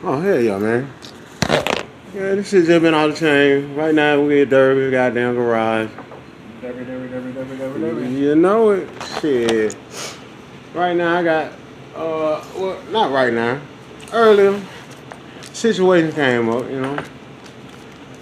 [0.00, 0.88] Oh hell yeah, man.
[2.14, 3.74] Yeah, this shit just been out of chain.
[3.74, 5.90] Right now we at Derby, goddamn garage.
[6.60, 8.08] Derby, derby, derby, derby, derby, derby.
[8.08, 8.88] You know it.
[9.20, 9.76] Shit.
[10.72, 11.52] Right now I got
[11.96, 13.60] uh well not right now.
[14.12, 14.62] Earlier
[15.52, 16.96] situation came up, you know.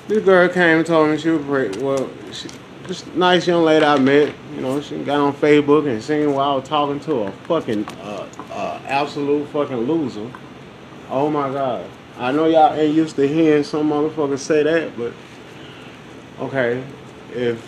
[0.09, 1.83] This girl came and told me she was pregnant.
[1.83, 2.49] Well, she,
[2.85, 6.53] this nice young lady I met, you know, she got on Facebook and seen while
[6.53, 10.31] I was talking to a fucking uh, uh, absolute fucking loser.
[11.11, 11.89] Oh my god.
[12.19, 15.13] I know y'all ain't used to hearing some motherfuckers say that, but
[16.41, 16.83] okay,
[17.35, 17.63] if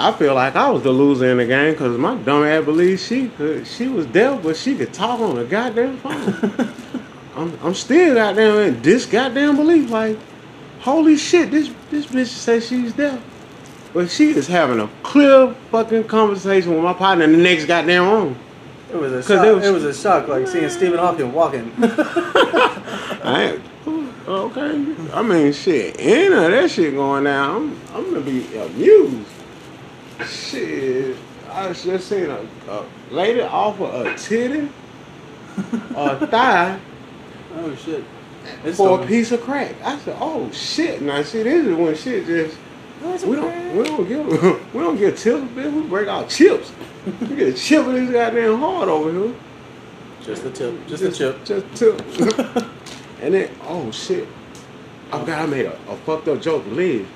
[0.00, 3.06] I feel like I was the loser in the game because my dumb ass believes
[3.06, 6.74] she could, she was deaf, but she could talk on a goddamn phone.
[7.36, 10.18] I'm, I'm still goddamn in this goddamn belief, like,
[10.80, 13.22] holy shit, this this bitch says she's deaf.
[13.94, 18.10] But she is having a clear fucking conversation with my partner in the next goddamn
[18.10, 18.38] room.
[18.92, 19.46] It was a 'Cause shock.
[19.46, 21.72] it was- it was a shock, like seeing Stephen Hawking walking.
[23.24, 23.60] I ain't,
[24.28, 24.84] okay.
[25.14, 29.28] I mean, shit, any of that shit going down, I'm, I'm gonna be amused.
[30.26, 31.16] Shit,
[31.50, 34.68] I was just seen a, a lady offer a titty,
[35.96, 36.78] a thigh
[37.56, 38.04] oh shit!
[38.64, 39.74] It's for a piece of crack.
[39.84, 41.00] I said, oh shit.
[41.02, 42.56] Now, see, this is when shit just.
[43.02, 45.72] We don't, we don't give, we don't get chips, bitch.
[45.72, 46.70] We break out chips.
[47.20, 49.34] We get a chip of this goddamn hard over here.
[50.22, 50.86] Just the tip.
[50.86, 51.44] Just the chip.
[51.44, 52.00] Just tip.
[53.20, 54.28] and then, oh shit.
[55.10, 57.06] I forgot I made a, a fucked up joke to Liz.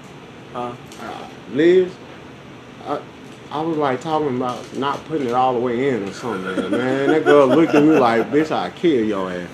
[0.52, 0.74] Huh?
[1.00, 1.92] Uh, Liz,
[2.84, 3.00] I,
[3.50, 7.10] I was like talking about not putting it all the way in or something, man.
[7.10, 9.48] That girl looked at me like, bitch, I'll kill your ass.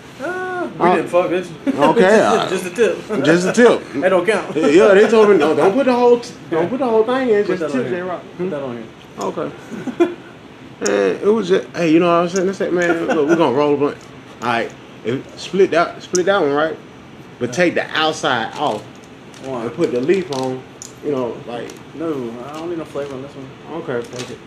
[0.79, 1.51] We Uh, didn't fuck this.
[1.67, 3.25] okay, uh, just, just the tip.
[3.25, 3.83] Just a tip.
[4.01, 4.57] That don't count.
[4.57, 5.55] Yeah, they told me no.
[5.55, 7.45] Don't put the whole, t- don't put the whole thing in.
[7.45, 8.23] Put Just tip that rock.
[8.39, 8.87] Put that on here.
[9.21, 9.53] Okay.
[10.81, 12.49] Man, it was just, hey, you know what I was saying?
[12.49, 13.99] I said, man, look, we're gonna roll a blunt.
[14.41, 14.73] All right,
[15.05, 16.77] if, split that, split that one, right?
[17.39, 18.83] But take the outside off
[19.45, 19.67] One.
[19.67, 20.63] and put the leaf on.
[21.05, 22.09] You know, like, No,
[22.47, 23.83] I don't need no flavor on this one.
[23.83, 24.39] okay, it.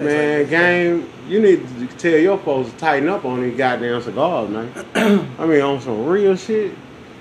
[0.00, 4.00] Man, like- game, you need to tell your folks to tighten up on these goddamn
[4.02, 4.72] cigars, man.
[5.38, 6.72] I mean, on some real shit.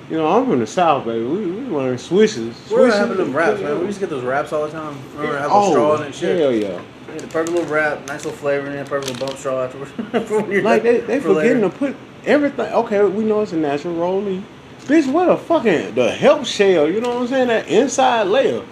[0.09, 1.25] You know, I'm from the South, baby.
[1.25, 2.55] We, we learn swishes.
[2.55, 3.79] Swishes- having them wraps, man?
[3.79, 4.97] We used to get those wraps all the time.
[5.16, 6.39] Remember having oh, straws and shit.
[6.39, 6.81] Hell yeah.
[7.09, 9.91] Yeah, the perfect little wrap, nice little flavor, and then perfect little bump straw afterwards.
[10.29, 11.69] For when you're Like they, they for forgetting later.
[11.69, 11.95] to put
[12.25, 12.71] everything.
[12.73, 14.45] Okay, we know it's a natural rolling.
[14.81, 16.89] Bitch, what a fucking the help shell.
[16.89, 17.47] You know what I'm saying?
[17.49, 18.63] That inside layer.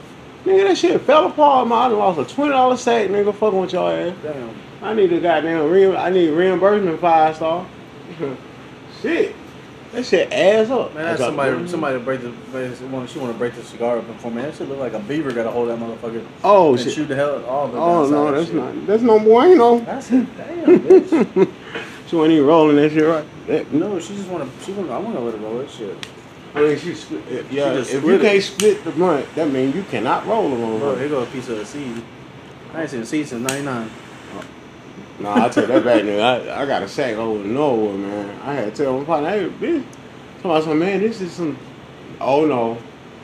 [0.46, 1.68] Nigga, that shit fell apart.
[1.68, 3.10] Man, I lost a twenty dollar sack.
[3.10, 4.16] Nigga, fucking with y'all ass.
[4.24, 4.50] Damn.
[4.84, 7.66] I need a goddamn re- I need reimbursement five star.
[9.02, 9.36] shit,
[9.92, 10.94] that shit ass up.
[10.94, 12.30] Man, I that's got- somebody, somebody to break the,
[12.88, 14.42] want- she want to break the cigar open for me.
[14.44, 16.94] That shit look like a beaver got a hold that motherfucker Oh and shit.
[16.94, 18.56] shoot the hell all the Oh no, that's shit.
[18.56, 18.86] not.
[18.88, 19.80] That's no bueno.
[19.80, 20.38] That's it.
[20.38, 21.52] Damn, bitch.
[22.08, 23.26] She wasn't even rolling that shit right.
[23.48, 24.64] That, no, she just want to.
[24.64, 24.92] She want.
[24.92, 25.98] I want to let her roll that shit.
[26.56, 27.46] I mean, she split.
[27.52, 28.22] Yeah, if you it.
[28.22, 31.00] can't split the blunt, that means you cannot roll the Bro, one.
[31.00, 32.02] here go a piece of the seed.
[32.74, 33.90] I ain't seen a seed since '99.
[35.20, 36.50] No, I take that back, nigga.
[36.50, 38.42] I, I got a sack over nowhere, man.
[38.42, 39.86] I had to tell my partner, hey, bitch.
[40.42, 41.58] Somebody said, man, this is some.
[42.22, 42.78] Oh no,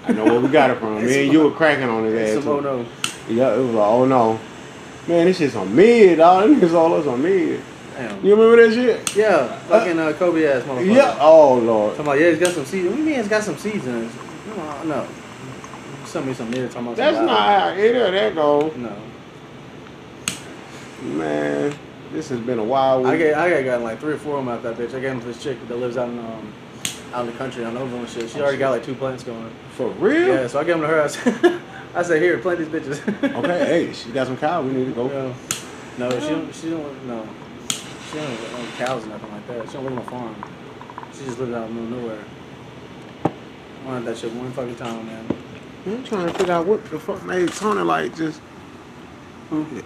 [0.06, 0.96] I know where we got it from.
[1.06, 2.44] man, you were cracking on his ass.
[2.44, 2.52] Some too.
[2.52, 2.86] oh no.
[3.30, 4.40] Yeah, it was like, oh no.
[5.08, 6.50] Man, this is on mid, dog.
[6.50, 7.62] Them niggas all us on mid.
[7.94, 8.26] Damn.
[8.26, 9.16] You remember that shit?
[9.16, 10.96] Yeah, fucking uh, Kobe ass motherfucker.
[10.96, 11.18] Yeah.
[11.20, 11.92] Oh lord.
[11.98, 12.88] Talking about yeah, it's got some seeds.
[12.88, 14.12] What do you mean it's got some seeds in it?
[14.56, 15.08] No, no.
[16.06, 16.98] Send me some nigga talking about.
[16.98, 18.76] That's not how either of that goes.
[18.78, 18.96] No.
[21.02, 21.74] Man,
[22.12, 23.20] this has been a wild I week.
[23.20, 24.90] get I got gotten like three or four of them out that bitch.
[24.90, 26.54] I gave them to this chick that lives out in um
[27.14, 28.30] out in the country on Oval and shit.
[28.30, 29.52] She already got like two plants going.
[29.72, 30.28] For real?
[30.28, 31.02] Yeah, so I gave them to her.
[31.02, 31.62] I said,
[31.96, 33.36] I said here, plant these bitches.
[33.36, 34.62] Okay, hey, she got some cow.
[34.62, 35.10] We need to go.
[35.10, 35.34] Yeah.
[35.98, 36.56] No, she don't.
[36.56, 37.08] She don't.
[37.08, 37.28] No.
[38.12, 39.68] She don't no cows or nothing like that.
[39.68, 40.36] She don't live on a farm.
[41.14, 42.24] She just lives out in the middle of nowhere.
[43.24, 45.26] I Wanted that shit one fucking time, man.
[45.86, 48.42] I'm trying to figure out what the fuck made Tony like just.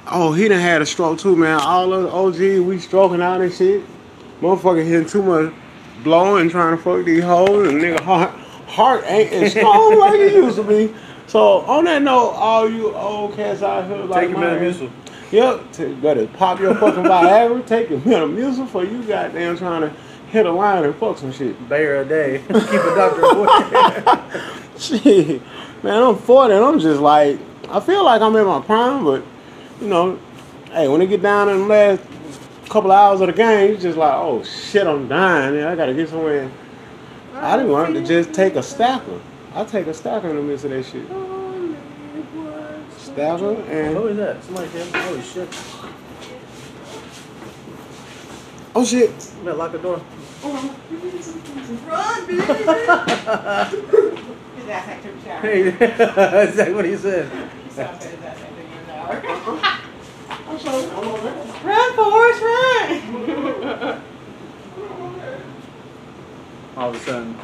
[0.07, 1.59] Oh, he done had a stroke too, man.
[1.59, 3.83] All of the OG, we stroking out and shit.
[4.41, 5.53] Motherfucker hitting too much
[6.03, 8.31] blow and trying to fuck these hoes, and nigga heart,
[8.67, 10.91] heart ain't as strong like it used to be.
[11.27, 14.91] So on that note, all you old cats out here like Take your mine.
[15.35, 19.89] Yep, t- better pop your fucking Viagra, take your Metamucil for you goddamn trying to
[20.29, 21.67] hit a line and fuck some shit.
[21.67, 22.37] Bear a day.
[22.47, 24.53] Keep a doctor away.
[24.79, 25.41] Shit,
[25.83, 27.37] man, I'm 40 and I'm just like,
[27.67, 29.25] I feel like I'm in my prime, but
[29.81, 30.17] you know,
[30.71, 32.01] hey, when it get down in the last
[32.69, 35.55] couple hours of the game, it's just like, oh shit, I'm dying.
[35.55, 35.67] Man.
[35.67, 36.49] I gotta get somewhere.
[37.33, 39.19] I didn't want to just take a stacker.
[39.53, 41.34] I take a stacker in the midst of that shit.
[43.15, 44.43] Stacker Who and is that?
[44.43, 44.91] Somebody came.
[44.91, 45.47] Holy shit.
[48.75, 49.09] oh shit,
[49.41, 50.01] Man, lock the door.
[50.43, 50.69] Run,
[52.27, 52.41] baby!
[52.41, 52.49] His
[54.67, 55.41] ass ain't took a shower.
[55.41, 57.31] Hey, that's exactly what he said.
[57.31, 57.37] He
[57.71, 59.23] said his ass ain't taking a shower.
[61.63, 64.01] Run, Forrest, run!
[66.75, 67.37] All of a sudden.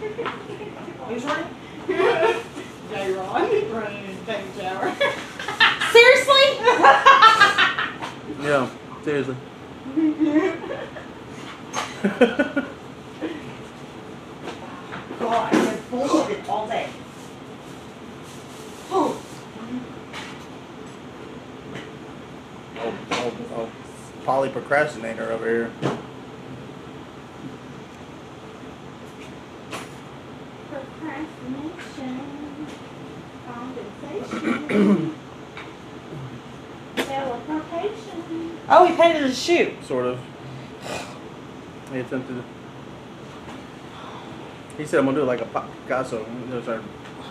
[1.08, 1.48] He's running.
[2.92, 3.42] Jay Ron
[3.72, 4.94] running and taking a shower.
[5.92, 6.42] Seriously?
[8.42, 8.68] Yeah,
[9.04, 9.36] seriously.
[15.18, 16.88] God, I've been bullshit all day.
[18.90, 19.22] Oh,
[22.78, 23.70] Oh, oh, oh.
[24.24, 25.70] Poly procrastinator over here.
[30.70, 32.20] Procrastination.
[33.46, 35.14] Compensation.
[36.96, 38.58] Teleportation.
[38.68, 39.74] Oh, he painted his shoe.
[39.86, 40.20] Sort of.
[41.92, 42.42] He attempted.
[44.78, 46.24] He said I'm gonna do it like a Pa- Picasso.
[46.24, 46.82] He's gonna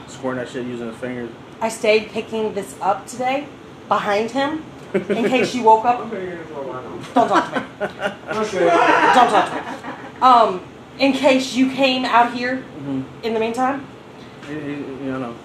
[0.08, 1.30] scoring that shit using his fingers.
[1.62, 3.48] I stayed picking this up today
[3.88, 4.64] behind him
[4.94, 6.10] in case you woke up.
[7.14, 7.66] Don't talk to me.
[7.80, 10.22] Don't talk to me.
[10.22, 10.62] Um,
[11.00, 13.02] in case you came out here Mm-hmm.
[13.24, 13.86] in the meantime.
[14.50, 15.36] You, you, you know.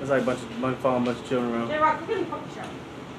[0.00, 1.70] It's like a bunch of bunch, following a bunch of children around.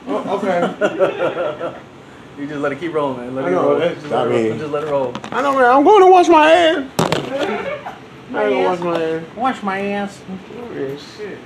[0.08, 1.80] Oh, okay.
[2.38, 3.36] You just let it keep rolling, man.
[3.36, 3.80] Let I it know, roll.
[3.80, 4.02] that's- eh?
[4.02, 4.44] Just let, I it roll.
[4.50, 5.14] mean- just let it roll.
[5.32, 5.66] I know, man.
[5.66, 6.92] I'm going to wash my hands.
[7.00, 9.26] I going to wash my hands.
[9.38, 10.22] Wash my ass.
[10.30, 11.38] Oh, yeah, shit.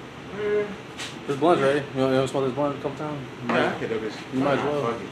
[1.27, 1.83] This blunt's ready.
[1.95, 3.19] You want to smoke this blunt a couple times?
[3.47, 4.11] Yeah, I could have been.
[4.33, 4.81] You might as well.
[4.93, 5.07] Fuck it.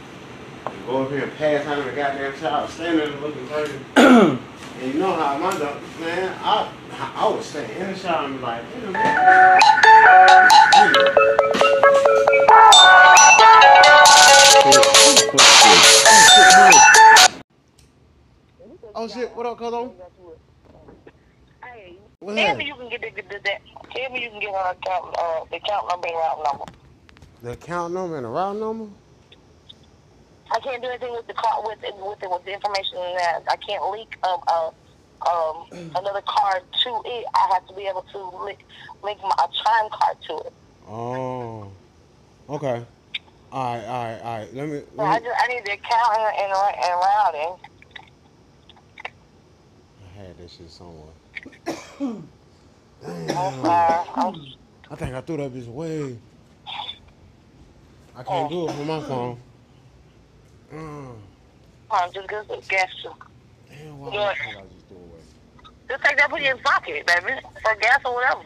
[0.88, 3.78] Go up here and pass out in the goddamn shower, standing there looking crazy.
[3.98, 4.40] and
[4.82, 6.70] you know how my dog, man, I
[7.16, 9.60] I would stay in the shower and be like, "Damn, man."
[19.00, 19.94] Oh shit, what up, Colo?
[21.64, 22.58] Hey, What's tell that?
[22.58, 23.62] me you can get the, the, the, that.
[23.96, 26.66] Tell me you can get our account, uh, the account number and route number.
[27.44, 28.90] The account number and the route number?
[30.52, 33.16] I can't do anything with the car with it, with it, with the information in
[33.18, 33.44] that.
[33.48, 34.72] I can't leak um uh,
[35.30, 37.26] um another card to it.
[37.36, 38.66] I have to be able to link
[39.04, 40.54] link my a Chime card to it.
[40.90, 41.72] Oh.
[42.50, 42.84] Okay.
[43.54, 44.56] Alright, alright, alright.
[44.56, 47.77] Let me, So I just I need the account and and, and routing.
[50.38, 51.14] I had this shit somewhere.
[52.00, 52.30] I'm
[53.02, 53.66] Damn.
[54.16, 56.18] I'm, think I threw that bitch away.
[58.16, 59.40] I can't do it from my phone.
[60.74, 61.16] Mm.
[61.90, 63.12] I'm just gonna guess you.
[63.70, 64.20] Damn, why Yeah.
[64.20, 64.34] I
[64.74, 65.22] just threw away?
[65.90, 68.44] Just take that put it in your pocket, baby, for gas or whatever.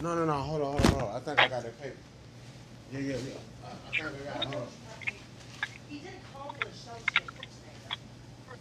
[0.00, 0.32] No, no, no.
[0.32, 1.16] Hold on, hold on, hold on.
[1.16, 1.96] I think I got that paper.
[2.92, 3.34] Yeah, yeah, yeah.
[3.64, 4.54] I, I think I got it.
[4.54, 4.68] Hold on.
[5.88, 7.24] He didn't call for the show today.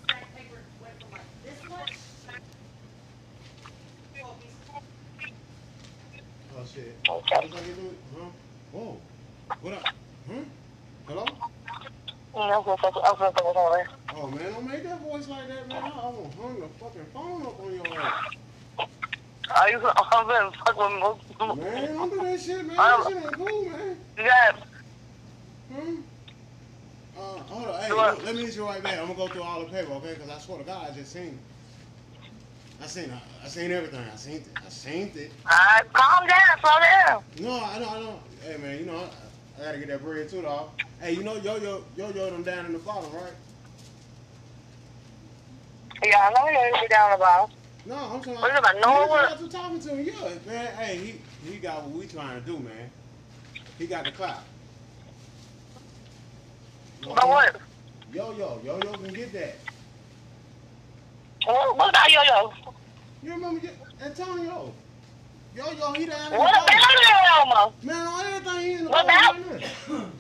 [0.08, 1.94] That paper went from like this much.
[6.58, 6.98] Oh, shit.
[7.10, 7.36] Okay.
[7.36, 7.96] What I can do?
[8.16, 8.30] Huh?
[8.72, 8.98] Whoa.
[9.62, 9.84] What up?
[10.28, 10.42] Huh?
[11.08, 11.26] Hello?
[12.34, 12.78] Gonna gonna.
[14.16, 15.84] Oh, man, don't make that voice like that, man.
[15.84, 18.14] I, I will hung the fucking phone up on your ass.
[19.56, 21.64] Are you I'm gonna fuck with me?
[21.64, 22.78] Man, don't do that shit, man.
[22.78, 23.98] That shit ain't cool, man.
[24.18, 24.56] You got
[25.72, 25.96] Hmm?
[27.18, 27.82] Uh, hold on.
[27.82, 28.98] Hey, look, let me hit you right back.
[28.98, 30.14] I'm gonna go through all the paper, okay?
[30.14, 31.51] Because I swear to God, I just seen it.
[32.82, 33.12] I seen
[33.44, 34.04] I, seen everything.
[34.12, 34.48] I seen it.
[34.56, 35.32] I seen it.
[35.46, 37.24] Alright, calm down, slow down.
[37.40, 38.20] No, I know, I know.
[38.44, 40.70] Hey, man, you know, I, I gotta get that bread too, dog.
[41.00, 43.34] Hey, you know, yo, yo, yo, yo, them down in the bottom, right?
[46.04, 47.56] Yeah, I know you're gonna down the bottom.
[47.86, 48.36] No, I'm talking.
[48.36, 49.26] What about no You one?
[49.26, 50.76] got to talking to him, yeah, man.
[50.76, 52.90] Hey, he he got what we trying to do, man.
[53.78, 54.44] He got the clout.
[57.04, 57.56] But what?
[58.14, 59.56] Yo, yo, yo, yo can get that.
[61.46, 62.54] What, what about yo-yo?
[63.24, 63.68] You remember
[64.04, 64.74] Antonio?
[65.56, 68.90] Yo, yo, he down in the What about yo Man, on everything, he in the
[68.90, 70.06] What bottom right now.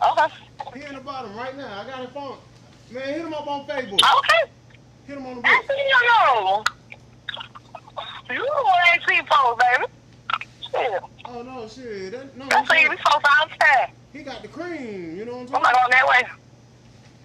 [0.00, 0.78] Okay.
[0.78, 1.80] He in the bottom right now.
[1.80, 2.38] I got his phone.
[2.92, 3.94] Man, hit him up on Facebook.
[4.00, 4.52] Okay.
[5.06, 5.66] Hit him on the I book.
[5.68, 6.64] see yo-yo.
[8.30, 9.86] You the one ain't see folks, baby.
[10.70, 11.02] Shit.
[11.24, 12.12] Oh no, shit.
[12.12, 13.90] That, no, I see he, these folks outside.
[14.12, 15.16] he got the cream.
[15.16, 15.90] You know what I'm I'm talking not about?
[15.90, 16.22] going that way.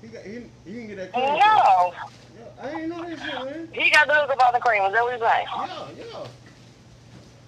[0.04, 1.26] He got he, he can get that cream.
[1.26, 1.94] No.
[2.36, 3.70] Yeah, I ain't know this shit, man.
[3.72, 4.84] He got the hook about the cream.
[4.84, 5.48] Is that what he's saying?
[5.56, 6.28] Yeah, yeah.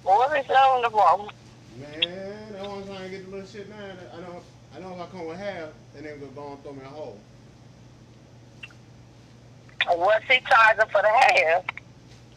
[0.05, 1.29] Well, what's he selling the from?
[1.77, 3.97] Man, what I'm trying to get the little shit down.
[4.13, 4.41] I know,
[4.73, 6.87] I know if I come with half, then they gonna go and throw me a
[6.87, 7.19] hole.
[9.87, 11.63] What's he charging for the hair?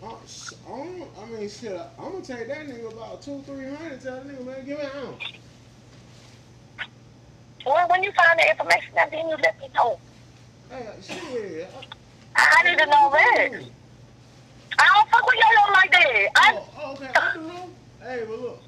[0.03, 3.67] Oh, uh, I, don't, I mean, shit, I'm gonna take that nigga about two, three
[3.67, 4.01] hundred.
[4.01, 5.25] Tell that nigga, man, give me an ounce.
[7.65, 10.01] Well, when you find the information out, then you let me know.
[10.71, 11.69] Hey, shit,
[12.37, 13.51] I need to know that.
[14.79, 16.29] I don't fuck with yo-yo like that.
[16.37, 17.11] I, Oh, oh, okay.
[17.15, 17.69] I know.
[18.03, 18.61] Hey, but look,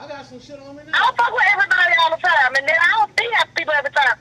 [0.00, 0.92] I got some shit on me now.
[0.94, 3.74] I don't fuck with everybody all the time, and then I don't see half people
[3.74, 4.16] every time.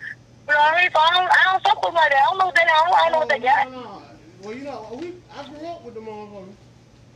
[0.48, 0.92] You know what I mean?
[0.92, 2.22] So I don't, I don't fuck with like that.
[2.22, 3.72] I don't know what they, I don't, I don't know what they got.
[3.72, 4.02] No, no.
[4.44, 6.54] Well, you know, we I grew up with the motherfucker.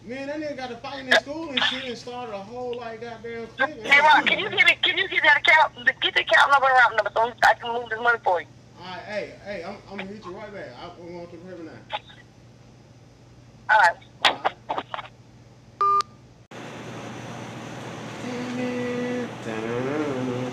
[0.06, 3.02] Man, that nigga got to fight in school and shit and started a whole like
[3.02, 3.84] goddamn clique.
[3.84, 6.68] Hey, Rock, can you give me, can you give that account, get the account number
[6.68, 8.48] and route number so I can move this money for you?
[8.80, 10.70] All right, hey, hey, I'm, I'm gonna hit you right back.
[10.82, 10.92] I'm
[11.32, 11.72] to the river now.
[13.72, 13.98] All right.
[14.26, 14.56] All right.
[19.46, 20.52] Da-na-na-na.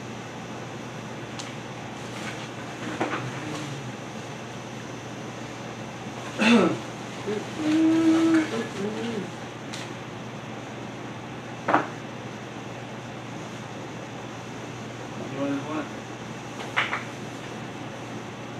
[15.32, 15.86] You want this one?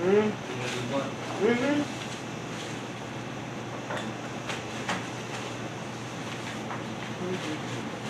[0.00, 1.11] Mm, You want this one?
[1.40, 1.87] mhm.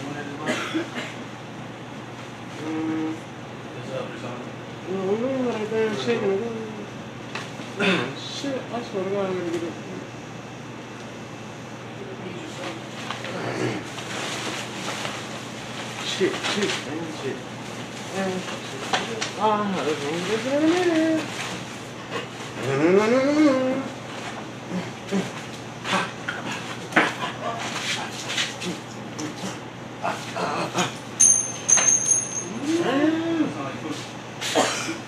[0.01, 0.85] You want this one?
[2.65, 3.17] Mm,
[3.75, 4.55] This up or something?
[4.89, 6.87] no, we ain't got that damn chicken again.
[7.81, 9.46] Oh, shit, I swear to God, I'm gonna get it.
[16.05, 17.37] Shit, shit, damn shit.
[18.15, 19.37] Damn shit.
[19.39, 21.25] Ah, this one, this in a minute.
[22.67, 23.83] No, no, no, no, no.
[32.17, 33.51] Damn.
[33.51, 35.07] Sound like food.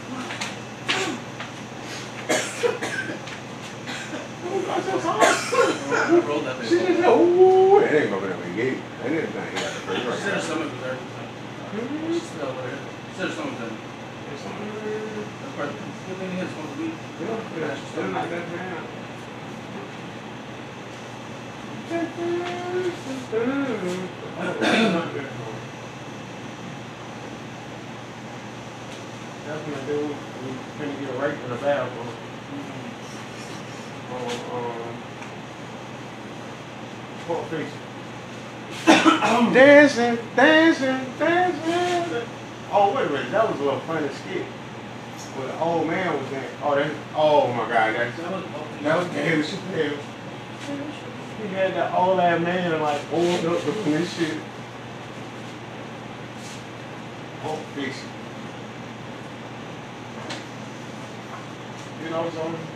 [4.88, 6.86] I rolled that She bitch.
[6.86, 8.74] just said, ooh, it ain't gonna be that big.
[9.02, 10.42] That nigga thing, he got the first She said her right.
[10.44, 11.06] stomach was hurting.
[12.14, 12.78] She said over there.
[12.78, 13.78] She said her stomach was hurting.
[14.32, 15.70] It's something- That's part.
[16.08, 16.94] Good thing it is once a week.
[17.20, 18.84] Yeah, yeah, still not that bad.
[29.46, 32.08] That's when I do, we finna get right in the bathroom.
[34.10, 34.94] Um, um,
[37.26, 37.78] Pulp Fiction.
[39.52, 42.28] Dancing, dancing, dancing.
[42.70, 44.44] Oh, wait a minute, that was a little funny skit.
[45.36, 46.50] Where the old man was there.
[46.62, 48.44] Oh, that, oh my God, that's, That was
[48.82, 49.98] that was David Chappelle.
[51.40, 54.38] He had that old ass man like oiled up doing this shit.
[57.42, 58.08] Pulp Fiction.
[62.02, 62.66] You know something?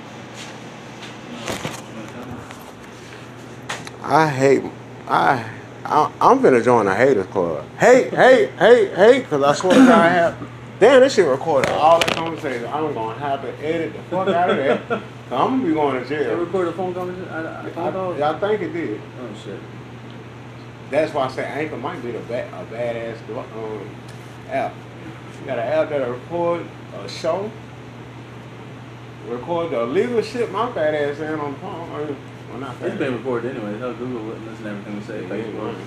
[4.03, 4.63] I hate.
[5.09, 5.62] I.
[5.93, 7.65] I I'm finna join the haters club.
[7.79, 10.49] Hey, hey, hey, hey, because I swear to God, I have.
[10.81, 12.67] Damn, this shit recorded all that conversation.
[12.73, 14.89] I'm gonna have to edit the fuck out of that.
[14.89, 16.37] Cause I'm gonna be going to They jail.
[16.37, 17.29] recorded a phone conversation?
[17.29, 17.43] I,
[17.79, 17.91] I?
[17.91, 19.01] I, I think it did.
[19.21, 19.61] Oh shit.
[20.91, 23.89] That's why I say Anchor might be the ba- a badass um,
[24.51, 24.75] app.
[25.41, 26.67] You got an app that'll record
[27.03, 27.51] a show,
[29.29, 32.17] record the illegal shit my fat ass in on the phone.
[32.53, 33.79] I mean, well, not It's fat been recorded anyway.
[33.79, 35.23] Hell, Google wouldn't listen to everything we say.
[35.23, 35.75] Yeah, Facebook.
[35.75, 35.85] yeah.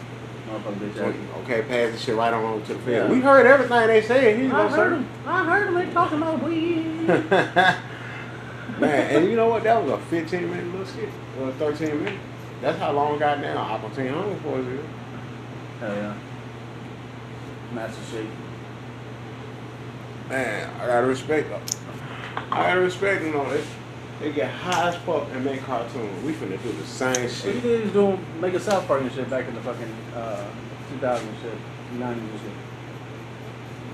[0.53, 1.15] Motherfucker bitch So, ass.
[1.43, 3.09] okay, pass the shit right on over to the field.
[3.09, 3.15] Yeah.
[3.15, 4.37] We heard everything they said.
[4.39, 4.97] He's I gonna heard say.
[4.97, 5.07] him.
[5.27, 5.73] I heard him.
[5.73, 7.07] They talking about weed.
[8.79, 9.63] Man, and you know what?
[9.63, 11.09] That was a 15 minute little skit.
[11.39, 12.21] Or 13 minutes.
[12.61, 14.85] That's how long goddamn Aqua Teen Hunger Force is.
[15.79, 16.13] Hell yeah.
[17.73, 18.27] Master Shake.
[20.29, 21.61] Man, I gotta respect them.
[22.51, 23.49] I gotta respect them though.
[23.49, 23.63] They,
[24.19, 26.23] they get high as fuck and make cartoons.
[26.23, 27.61] We finna do the same What you shit.
[27.61, 30.45] did is doing make a South Park and shit back in the fucking uh,
[30.91, 31.53] 2000 and shit,
[31.99, 32.51] 90s and shit.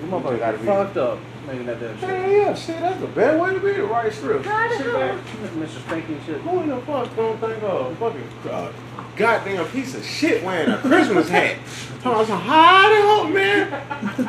[0.01, 2.09] You motherfucker gotta be- fucked up making that damn shit.
[2.09, 4.45] Yeah, yeah, shit, that's the best way to be the right script.
[4.45, 4.51] Sit
[4.93, 5.17] back.
[5.55, 5.79] Mr.
[5.85, 6.37] Spanky and shit.
[6.41, 8.71] Who in the fuck don't think of fucking uh,
[9.15, 11.57] goddamn piece of shit wearing a Christmas hat?
[12.01, 13.69] Talking about some hidey hole, man.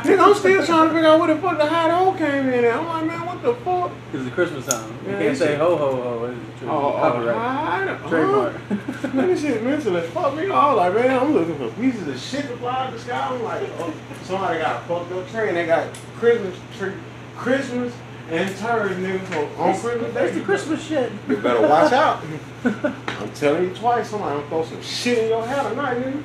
[0.04, 2.64] Nigga, I'm still trying to figure out where the fuck the hidey hole came in
[2.64, 2.74] at.
[2.74, 3.92] I'm like, man, what the fuck?
[4.10, 4.94] Because it's a Christmas time.
[5.06, 6.24] You can't say ho ho ho.
[6.26, 6.62] It's.
[6.64, 7.36] Oh, oh, Copyright.
[7.36, 8.08] huh?
[8.08, 8.70] Trademark.
[9.14, 10.76] Man, this shit mentally fuck me off.
[10.76, 13.18] Like, man, I'm looking for pieces of shit to fly out the sky.
[13.18, 13.92] I'm like, oh,
[14.22, 16.92] somebody got a fucked up tree and they got Christmas tree,
[17.36, 17.92] Christmas
[18.32, 19.28] and turds, nigga.
[19.28, 21.12] So on Christmas That's the Christmas shit.
[21.28, 22.24] You better watch out.
[22.64, 26.24] I'm telling you twice, somebody gonna throw some shit in your hat tonight, nigga.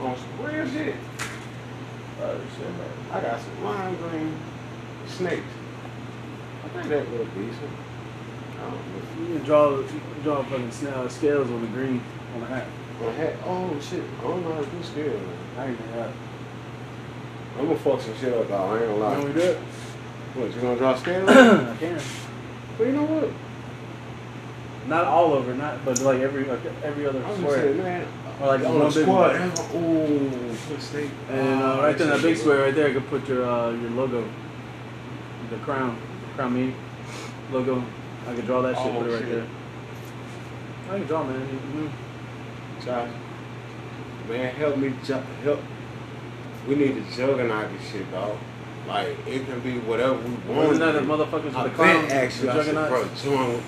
[0.00, 0.96] On some real shit.
[2.20, 2.90] Oh, shit, man.
[3.12, 4.36] I got some lime green
[5.06, 5.42] snakes.
[6.64, 7.70] I think that little decent.
[8.58, 9.28] I don't know.
[9.28, 12.02] You can draw, you can draw fucking snail uh, scales on the green
[12.34, 12.66] on the hat.
[13.00, 15.20] My hat, oh shit, I don't know how to do scale.
[15.58, 16.10] I ain't do that.
[17.58, 18.78] I'm gonna fuck some shit up, dog.
[18.78, 19.14] I ain't gonna lie.
[19.14, 19.58] Can we do it?
[20.34, 21.28] What, you gonna draw a scale?
[21.28, 22.00] I can.
[22.78, 23.28] but you know what?
[24.88, 27.56] Not all over, not but like every like every other I was square.
[27.62, 28.06] saying, man.
[28.40, 29.38] Or like on one the big squad.
[29.38, 29.48] one.
[29.48, 30.56] that's- Ooh,
[30.90, 31.10] good.
[31.30, 33.70] And uh, right there in that big square right there, you could put your uh,
[33.72, 34.26] your logo,
[35.50, 35.96] the crown,
[36.34, 36.74] crown me
[37.52, 37.84] logo.
[38.26, 39.30] I could draw that shit, Oh, put it right shit.
[39.30, 39.46] there.
[40.90, 41.40] I can draw, man.
[41.76, 41.90] Mhm.
[42.84, 43.10] Josh,
[44.28, 45.60] man, help me, ju- help.
[46.66, 48.36] We need to juggernaut this shit, dog.
[48.86, 50.68] Like it can be whatever we want.
[50.68, 52.04] Wasn't that the motherfuckers I with the clown?
[52.10, 53.64] actually, the I said, bro, join with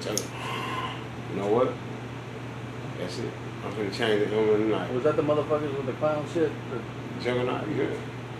[0.00, 0.92] Juggernaut.
[1.30, 1.72] You know what?
[2.98, 3.32] That's it.
[3.64, 4.92] I'm gonna change it over tonight.
[4.92, 6.50] Was that the motherfuckers with the clown shit?
[6.50, 7.86] Or, Juggernaut, yeah.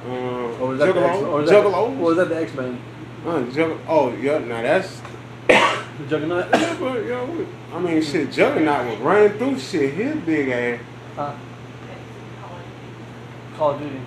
[0.07, 0.15] Um,
[0.61, 1.97] or was that the X, or was that, or Juggalo?
[1.99, 2.81] was that the X Men?
[3.27, 5.01] Uh, Jugg- oh, yeah, now that's.
[5.49, 6.47] The Juggernaut?
[6.55, 9.95] Yeah, but, yo, I mean, shit, Juggernaut was running through shit.
[9.95, 10.81] His big ass.
[11.17, 11.35] Huh?
[13.57, 14.01] Call of Duty.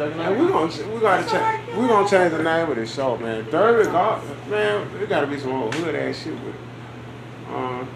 [0.00, 0.38] Juggernaut?
[0.38, 3.44] We gonna we gotta change we gonna change the name of this show, man.
[3.50, 7.54] Derby God, man, there gotta be some old hood ass shit with it.
[7.54, 7.88] Um,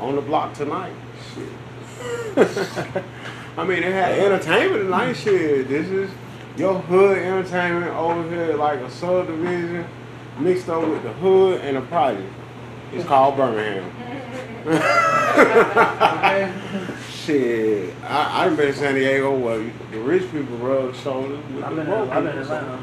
[0.00, 0.92] on the block tonight,
[1.34, 1.48] shit.
[3.56, 5.66] I mean, they had entertainment tonight, shit.
[5.66, 6.10] This is
[6.58, 9.86] your hood entertainment over here, like a subdivision
[10.38, 12.30] mixed up with the hood and the project.
[12.92, 14.03] It's called Birmingham.
[14.66, 16.52] Okay.
[17.10, 19.58] Shit, I, I done been to San Diego where
[19.90, 22.42] the rich people rub shoulders with I've the been broke I've been in.
[22.42, 22.78] Atlanta.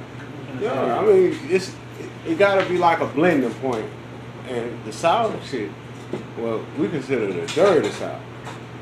[0.59, 1.69] Yeah, I mean, it's
[1.99, 3.85] it, it gotta be like a blending point.
[4.47, 5.69] And the South shit,
[6.37, 8.21] well, we consider the dirty South.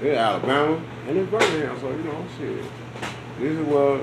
[0.01, 2.63] It's Alabama and it's Birmingham, so you know, shit.
[3.39, 3.99] This is where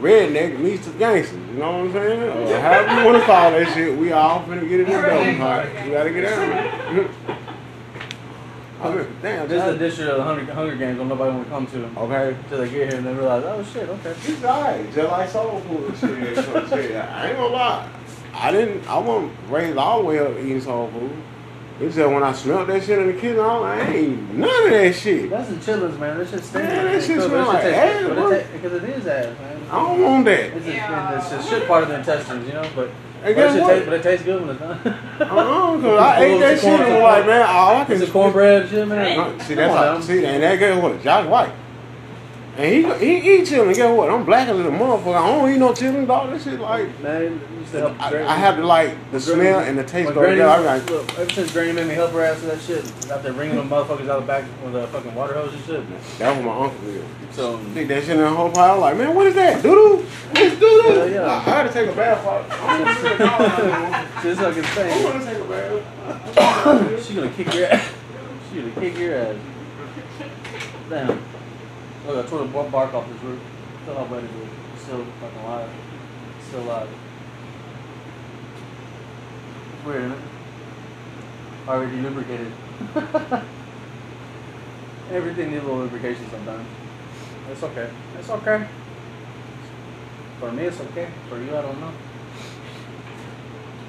[0.00, 2.22] redneck meets the gangsters, you know what I'm saying?
[2.22, 5.38] Or however you wanna call that shit, we all finna get it in the double
[5.38, 5.68] part.
[5.84, 6.38] We gotta get out.
[6.38, 7.38] I
[8.88, 11.50] mean, damn, This is a district of the Hunger, Hunger Games that nobody want to
[11.50, 11.78] come to.
[11.78, 11.98] Them.
[11.98, 12.28] Okay.
[12.30, 14.10] Until they get here and they realize, oh shit, okay.
[14.10, 16.36] It's alright, just like soul food and shit.
[16.36, 16.96] So, shit.
[16.96, 17.90] I ain't gonna lie.
[18.32, 21.12] I didn't, I wasn't raised all the way up eating soul food.
[21.80, 24.34] It's just when I smelled that shit in the kitchen, I, was like, I ain't
[24.34, 25.30] none of that shit.
[25.30, 26.18] That's the chillins, man.
[26.18, 26.54] That shit stinks.
[26.54, 28.46] Man, that shit smell like ass.
[28.52, 29.62] Because it is ass, man.
[29.70, 30.40] I don't want that.
[30.56, 31.18] It's Yeah.
[31.18, 32.90] it's a shit part of the intestines, you know, but,
[33.22, 33.68] And but, it guess should what?
[33.74, 34.78] taste, but it tastes good when it's done.
[35.20, 38.12] Uh-uh, cause I ate that shit and was like, man, all I can It's a
[38.12, 39.38] cornbread shit, man.
[39.40, 40.00] See, that's now.
[40.00, 41.02] see, and that guess what?
[41.02, 41.52] Josh White.
[42.60, 43.74] And he he eat chillin'.
[43.74, 44.10] Guess what?
[44.10, 45.14] I'm black as a motherfucker.
[45.14, 46.30] I don't eat no chillin', dog.
[46.30, 47.98] This shit like Man, it used to help.
[48.02, 50.50] I, I have to like the smell and the taste go together.
[50.50, 53.22] I'm like, look, ever since Granny made me help her ass with that shit, out
[53.22, 56.18] there bringing them motherfuckers out the back with a fucking water hose and shit.
[56.18, 57.02] That was my uncle did.
[57.32, 58.78] So, Stick that shit in the whole pile.
[58.78, 59.62] Like, man, what is that?
[59.62, 60.04] Doodoo?
[60.32, 61.10] It's doodoo.
[61.10, 61.26] Yeah, yeah.
[61.26, 62.26] I, I had to take a bath.
[62.26, 64.22] I want to take a bath.
[64.22, 65.04] just like it's I saying.
[65.04, 67.06] want to take a bath.
[67.06, 67.90] She gonna kick your ass.
[68.52, 69.36] She gonna kick your ass.
[70.90, 71.22] Damn.
[72.06, 73.40] Look, I tore the bark off this roof.
[73.82, 74.48] Still how wet it is.
[74.74, 75.68] It's Still fucking alive.
[76.48, 76.88] Still alive.
[79.74, 80.24] It's weird, isn't it?
[81.68, 82.52] Already lubricated.
[85.12, 86.66] Everything needs a little lubrication sometimes.
[87.50, 87.90] It's okay.
[88.18, 88.66] It's okay.
[90.38, 91.08] For me, it's okay.
[91.28, 91.92] For you, I don't know.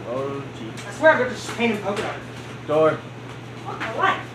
[0.07, 0.71] Oh, gee.
[0.87, 2.15] I swear I'm gonna just paint him polka dot.
[2.67, 2.91] Door.
[3.63, 4.30] What the what?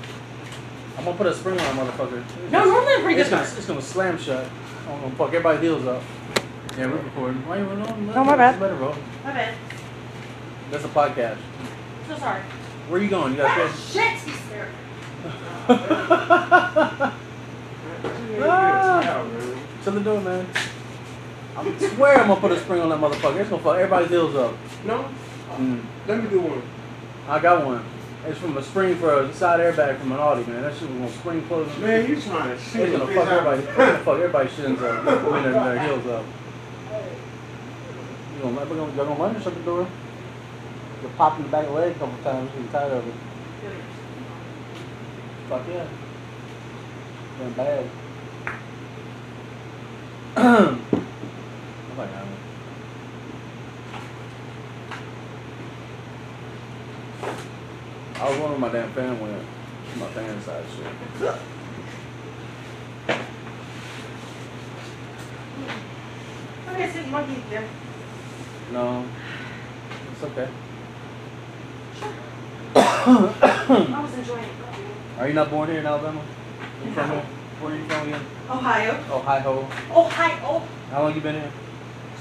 [0.99, 2.23] I'm gonna put a spring on a motherfucker.
[2.51, 3.37] No, normally I'm pretty it's good.
[3.37, 4.47] gonna, it's gonna slam shut.
[4.89, 6.03] I'm gonna fuck everybody's heels up.
[6.77, 7.47] Yeah, we're recording.
[7.47, 8.07] Why you on?
[8.09, 8.59] No, my bad.
[8.61, 8.95] Better, bro.
[9.25, 9.55] My bad.
[10.71, 11.39] That's a podcast.
[12.09, 12.41] So sorry.
[12.89, 13.33] Where are you going?
[13.33, 13.93] You got Ah, fish?
[13.93, 14.69] shit, he's there.
[18.39, 19.25] Ah.
[19.83, 20.47] Shut the door, man.
[21.57, 23.41] I swear I'm gonna put a spring on that motherfucker.
[23.41, 24.55] It's gonna fuck everybody's heels up.
[24.85, 25.09] No,
[25.57, 25.81] Mm.
[26.07, 26.63] let me do one.
[27.29, 27.83] I got one.
[28.29, 30.63] It's from a spring for a side airbag from an Audi, man.
[30.63, 31.79] That shit was gonna spring close.
[31.79, 33.63] Man, you trying to shoot It's a gonna fuck everybody.
[33.63, 35.07] Gonna fuck everybody's shins up.
[35.07, 36.25] I mean, their, their heels up.
[38.35, 39.87] You gonna, we're gonna, y'all gonna run or shut the door?
[41.03, 42.51] You'll pop in the back of the leg a couple times.
[42.59, 43.15] You're tired of it.
[45.49, 45.87] Fuck yeah.
[47.39, 47.91] Damn bad.
[50.37, 50.79] oh
[51.97, 52.27] my god.
[58.19, 59.43] I was wondering my damn fan went.
[59.99, 60.87] My fan side shit.
[66.69, 67.69] Okay, so you want to eat there?
[68.73, 69.05] No.
[70.13, 70.49] It's okay.
[72.77, 74.51] I was enjoying it.
[75.19, 76.23] Are you not born here in Alabama?
[76.85, 77.21] You from here?
[77.61, 78.23] Where are you from again?
[78.51, 79.05] Ohio.
[79.11, 79.69] Oh, hi ho.
[79.91, 80.63] Ohio.
[80.91, 81.53] How long you been here?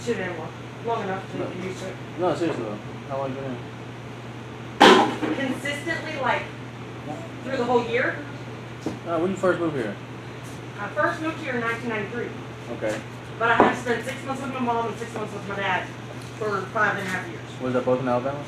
[0.04, 0.52] Should have long.
[0.86, 1.96] Long enough to get used to it.
[2.20, 2.78] No, seriously though.
[3.10, 3.75] How long you been here?
[5.22, 6.44] Consistently, like,
[7.44, 8.16] through the whole year.
[9.08, 9.96] Uh, when you first moved here?
[10.80, 12.78] I first moved here in 1993.
[12.78, 13.00] Okay.
[13.40, 15.56] But I had to spend six months with my mom and six months with my
[15.56, 15.88] dad.
[16.38, 17.42] for five and a half years.
[17.62, 18.44] Was that both in Alabama?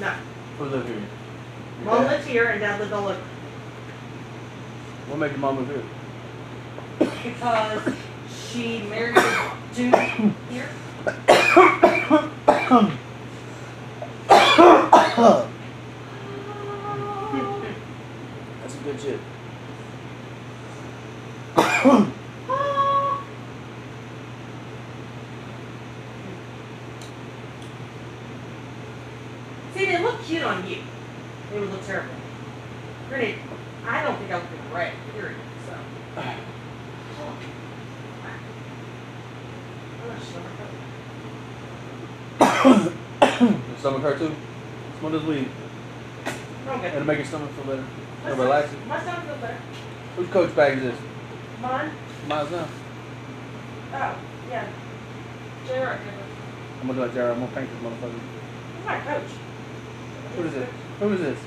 [0.00, 0.12] No.
[0.58, 0.96] Who lived here?
[0.96, 2.10] Your Mom dad?
[2.10, 3.20] lived here and dad lived all over.
[5.08, 5.82] What made your mom move here?
[7.24, 7.94] Because
[8.50, 9.94] she married a dude
[10.50, 10.68] here.
[18.60, 19.20] That's some good shit.
[29.74, 30.78] See, they look cute on you.
[31.52, 32.14] They would look terrible.
[33.08, 33.36] Granted,
[33.86, 35.36] I don't think I look great, period.
[35.66, 35.74] So.
[42.64, 42.92] Your
[43.78, 44.34] stomach hurt too?
[44.98, 45.48] Smoke this weed.
[46.68, 46.86] Okay.
[46.88, 47.84] It'll make your stomach feel better.
[48.24, 48.88] My It'll relax stomach- it.
[48.88, 49.56] My stomach feels better.
[50.16, 50.98] Whose coach bag is this?
[51.62, 51.90] Mine?
[52.28, 52.68] Mine's now.
[53.92, 54.18] Oh,
[54.50, 54.66] yeah.
[55.66, 55.98] JR.
[56.80, 57.32] I'm gonna do like Jared.
[57.32, 58.12] I'm gonna paint this motherfucker.
[58.76, 59.30] Who's my coach.
[60.36, 60.68] Who is it?
[61.00, 61.38] Who is this?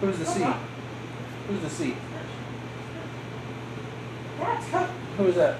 [0.00, 0.44] Who's the Hold C?
[1.48, 1.96] Who's the C?
[4.40, 4.90] That's coach.
[5.18, 5.56] Who is that?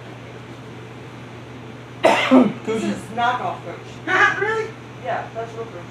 [2.02, 2.90] This Coochie.
[2.90, 4.40] is knockoff coach.
[4.40, 4.70] really?
[5.04, 5.82] Yeah, that's real coach.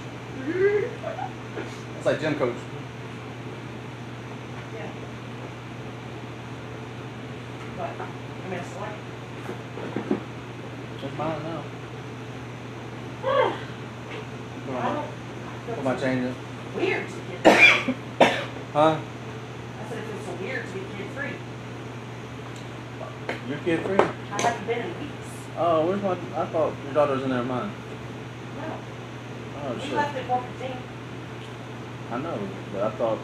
[1.97, 2.55] It's like gym coach.
[4.73, 4.89] Yeah.
[7.77, 8.95] But, I mean, it's like.
[11.03, 11.63] It's mine now.
[13.23, 13.53] I
[14.65, 15.75] Put my, don't.
[15.75, 16.35] put my change in.
[16.75, 17.95] Weird to be kid.
[18.73, 18.97] Huh?
[18.97, 21.35] I said it feels so weird to be kid free.
[23.47, 23.99] Your kid free?
[23.99, 25.29] I haven't been in weeks.
[25.55, 26.11] Oh, where's my?
[26.35, 27.71] I thought your daughter was in there mine.
[29.65, 29.93] Oh shit.
[29.93, 30.77] left at.
[32.11, 32.37] I know,
[32.73, 33.17] but I thought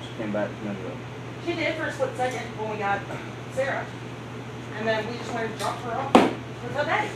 [0.00, 0.92] she came back a minute ago.
[1.44, 3.00] She did for a split second when we got
[3.52, 3.84] Sarah.
[4.78, 7.10] And then we just went and dropped her off with her daddy.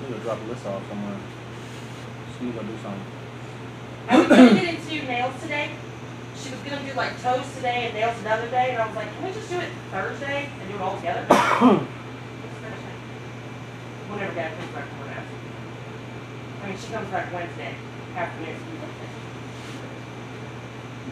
[0.00, 1.18] We need to drop list off somewhere.
[2.38, 3.04] She need to do something.
[4.08, 5.70] I was gonna get into nails today.
[6.36, 9.12] She was gonna do like toes today and nails another day, and I was like,
[9.14, 11.24] can we just do it Thursday and do it all together?
[14.08, 15.13] Whenever Dad comes back from her nap.
[16.64, 17.74] I mean, she comes back Wednesday
[18.16, 18.56] afternoon.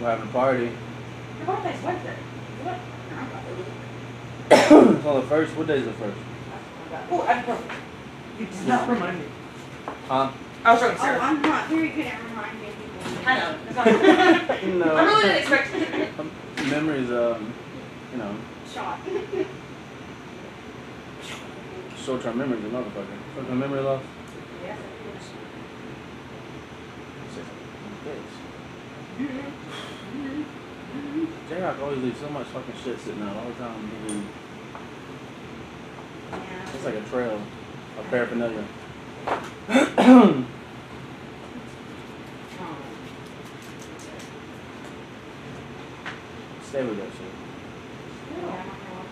[0.00, 0.64] We're having a party.
[0.64, 2.16] Your birthday's Wednesday.
[2.62, 2.78] What?
[4.96, 5.54] it's on the first.
[5.54, 6.16] What day is the first?
[7.10, 7.72] Oh, I'm perfect.
[8.38, 9.26] You did not remind me.
[10.08, 10.32] Huh?
[10.64, 13.26] I was talking to Oh, I'm not very good at reminding people.
[13.26, 13.58] I know.
[13.68, 14.96] It's not- No.
[14.96, 16.18] I really didn't expect it.
[16.18, 16.30] Um,
[16.70, 17.52] Memories, um,
[18.12, 18.34] you know,
[18.72, 18.98] Shot.
[21.96, 23.16] short-term memories, motherfucker.
[23.34, 24.02] Short-term memory loss.
[24.64, 24.78] Yes,
[31.48, 33.90] J-Rock always leaves so much fucking shit sitting out all the time.
[34.08, 34.22] Yeah.
[36.74, 37.40] It's like a trail
[37.98, 38.64] of paraphernalia.
[46.62, 47.32] Stay with that shit.
[48.30, 49.08] Yeah, I don't know what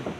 [0.00, 0.10] the-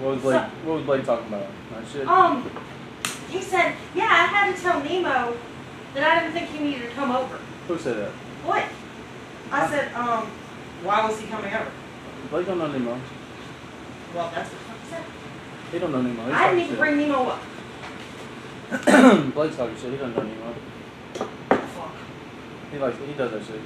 [0.00, 0.42] What was Blake?
[0.64, 1.46] What was Blake talking about?
[1.72, 2.06] That shit.
[2.06, 2.50] Um,
[3.30, 5.36] he said, yeah, I had to tell Nemo
[5.94, 7.38] that I didn't think he needed to come over.
[7.68, 8.10] Who said that?
[8.44, 8.64] What?
[9.52, 10.26] I said, um,
[10.82, 11.70] why was he coming over?
[12.30, 13.00] Blake don't know Nemo.
[14.14, 15.04] Well, that's what he said.
[15.72, 16.24] He don't know Nemo.
[16.26, 17.40] He's I didn't even bring Nemo up.
[19.34, 19.90] Blake's talking shit.
[19.92, 20.54] He doesn't know Nemo.
[21.14, 21.92] Fuck.
[22.72, 22.96] He likes.
[22.98, 23.60] He does that shit.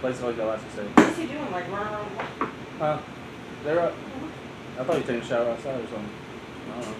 [0.00, 0.82] Blake's always got lots to say.
[0.94, 1.50] What's he doing?
[1.50, 2.50] Like running around?
[2.78, 2.98] Huh?
[3.64, 3.92] They're up.
[4.78, 6.10] I thought you were taking a shower outside or something.
[6.68, 6.96] I don't know.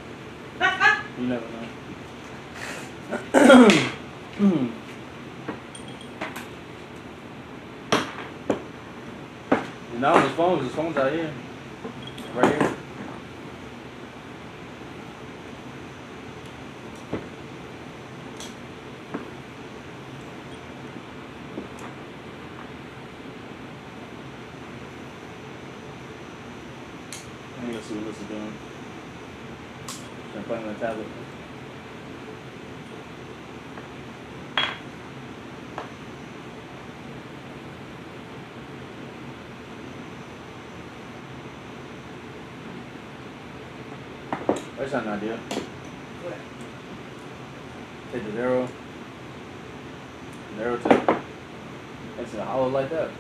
[1.19, 1.67] You never know.
[9.99, 10.59] Not on his phone.
[10.63, 11.33] His phone's out here.
[12.35, 12.75] Right here.
[27.57, 28.53] Let me go see what this is doing.
[30.33, 31.07] Been playing on the tablet.
[44.77, 45.39] That's not an idea.
[48.13, 48.69] Take the zero.
[50.57, 51.23] Zero to.
[52.21, 53.11] It's a hollow like that.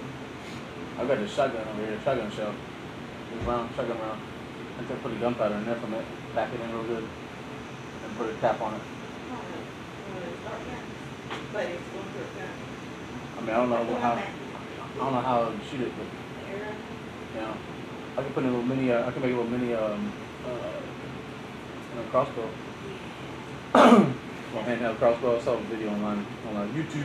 [0.98, 2.54] I got the shotgun over here, shotgun shell.
[3.46, 4.20] Round, shotgun round.
[4.78, 7.08] I think put the gunpowder in there from it, pack it in real good,
[8.18, 8.80] put a cap on it.
[11.52, 13.38] But it's going through.
[13.38, 14.12] I mean, I don't know how.
[14.12, 16.06] I don't know how to shoot it, but
[17.34, 17.54] you know,
[18.16, 18.90] I can put in a little mini.
[18.90, 20.12] Uh, I can make a little mini um,
[20.44, 20.48] uh,
[21.98, 22.48] know, crossbow.
[24.54, 25.36] Well, handheld crossbow.
[25.36, 27.04] I saw a video online on uh, YouTube.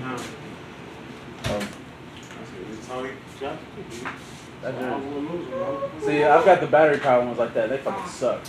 [0.00, 0.10] No.
[0.10, 0.18] Um,
[1.44, 1.68] I said,
[2.68, 4.08] this Tony Johnson.
[4.62, 5.90] that I joint- don't wanna lose him, bro.
[6.04, 7.70] See, I've got the battery powered ones like that.
[7.70, 8.40] They fucking suck.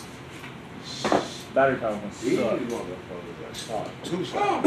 [1.56, 2.60] Battery powered ones These suck.
[2.60, 3.88] motherfuckers are sharp.
[4.04, 4.66] Too sharp.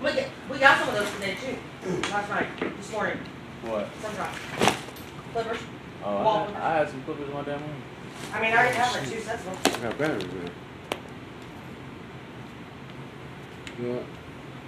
[0.00, 1.56] We got, we got some of those today too.
[2.12, 2.46] Last night,
[2.76, 3.18] this morning,
[3.64, 3.88] What?
[4.00, 4.36] sunrise.
[5.32, 5.58] Clippers.
[6.04, 7.82] Oh, I had, I had some clippers in my damn room.
[8.32, 9.74] I mean, I already have like two sets of them.
[9.74, 10.24] I got batteries
[13.82, 13.86] in.
[13.86, 13.98] Yeah,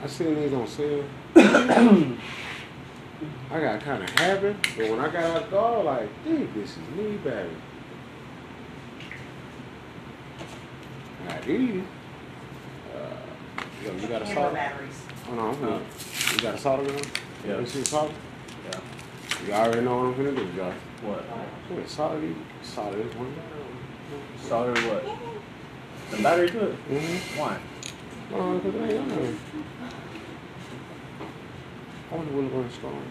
[0.02, 1.04] I seen these on sale.
[1.36, 2.16] I
[3.60, 6.78] got kind of happy, but when I got out the door, like, dude, this is
[6.96, 7.50] me battery.
[11.30, 11.82] I got these.
[12.94, 12.98] Uh,
[13.84, 14.52] yo, you got a solder?
[14.54, 15.02] batteries.
[15.28, 15.78] Oh no, I'm Huh?
[15.78, 16.32] good.
[16.32, 17.02] You got a solder gun?
[17.46, 17.60] Yeah.
[17.60, 18.14] You see the solder?
[18.70, 18.80] Yeah.
[19.46, 20.74] You already know what I'm gonna do, Josh.
[21.02, 21.24] What?
[21.70, 23.32] Wait, solder, these- solder this one.
[24.38, 25.04] Solder what?
[26.10, 26.88] The battery to it?
[26.90, 27.38] Mm-hmm.
[27.38, 27.58] Why?
[28.34, 29.34] Oh, because I ain't know.
[32.10, 33.02] I wonder what it's going to strong.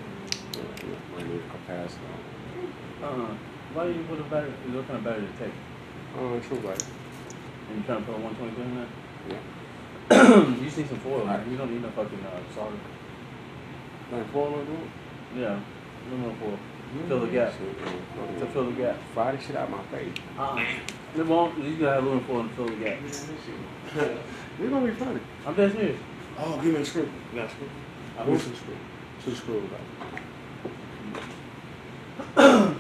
[1.18, 2.14] I need a capacitor.
[3.02, 3.34] Uh,
[3.74, 4.52] why do you put a battery?
[4.76, 5.54] What kind of battery to take?
[6.18, 6.84] Oh, true, right.
[7.70, 8.88] And you trying to put a 122 in there?
[9.30, 10.48] Yeah.
[10.58, 11.26] you just need some foil.
[11.26, 11.50] Man.
[11.52, 12.76] You don't need no fucking uh, solder.
[14.12, 14.92] Like four of them?
[15.36, 15.60] Yeah.
[16.10, 16.60] No more foil.
[17.08, 17.54] Fill the gap.
[18.40, 18.98] To fill the gap.
[19.14, 20.12] Fry the shit out my face.
[20.38, 20.66] Uh-uh.
[21.16, 21.64] It won't.
[21.64, 22.98] You gotta have aluminum foil to fill the gap.
[23.06, 23.28] It's
[24.60, 25.20] gonna be funny.
[25.46, 26.00] I'm dead serious.
[26.40, 27.04] Oh, give me a screw.
[27.04, 27.70] You got a screw?
[28.18, 28.76] I want some screw.
[29.24, 29.64] Two screws.
[32.36, 32.74] I'm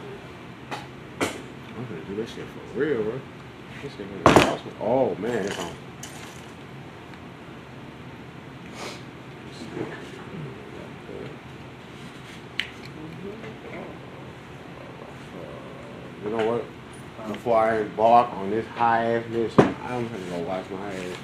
[1.86, 3.20] gonna do this shit for real, bro.
[3.82, 4.60] This shit gonna.
[4.82, 5.72] Oh man, it's on.
[16.24, 16.66] You know what?
[17.28, 21.18] Before I embark on this high ass mission, I'm gonna go wash my ass.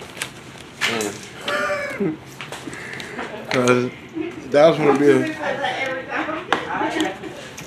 [3.51, 3.89] Cause
[4.51, 5.33] that was gonna be a every
[6.05, 7.15] time.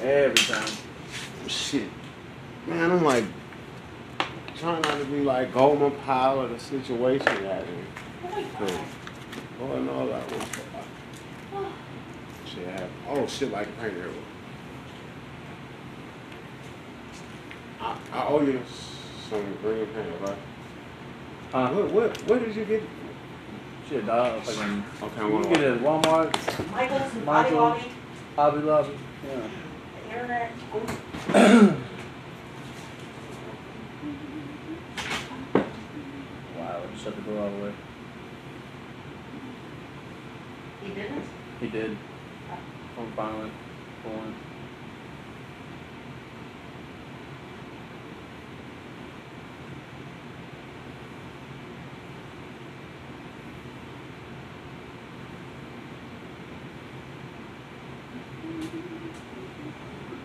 [0.03, 0.71] Every time.
[1.49, 1.89] shit.
[2.67, 3.25] Man, I'm like
[4.59, 7.87] trying not to be like Goldman Powell of the situation that in.
[8.57, 8.73] Cause
[9.61, 10.59] Lord knows I want
[12.45, 12.91] Shit happened.
[13.09, 14.15] Oh shit like paint everywhere.
[17.81, 18.61] I, I owe you
[19.31, 20.37] some green paint, right?
[21.53, 21.69] Huh?
[21.71, 22.89] What, what, where did you get it?
[23.89, 24.43] Shit, dog.
[24.43, 24.85] Fucking.
[25.03, 27.55] Okay, I You want can get it at Walmart, Michael's, Body Michael's.
[27.55, 27.85] Lobby,
[28.37, 28.99] Hobby Lobby.
[31.31, 31.75] Yeah.
[37.09, 37.15] internet.
[37.15, 37.15] Wow.
[37.15, 37.75] Let shut the door all the way.
[40.83, 41.25] He didn't?
[41.61, 41.97] He did.
[42.51, 42.59] Oh.
[42.95, 43.51] From finally
[44.03, 44.35] pulling.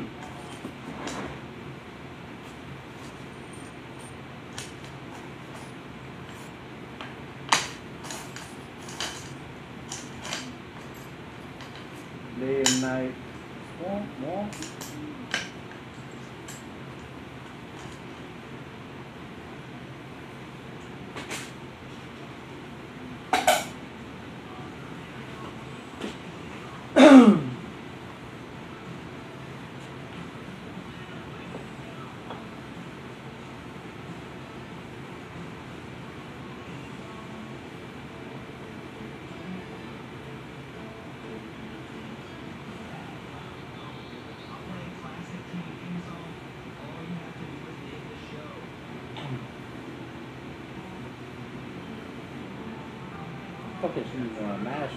[53.95, 54.37] name.
[54.39, 54.91] Uh, mash.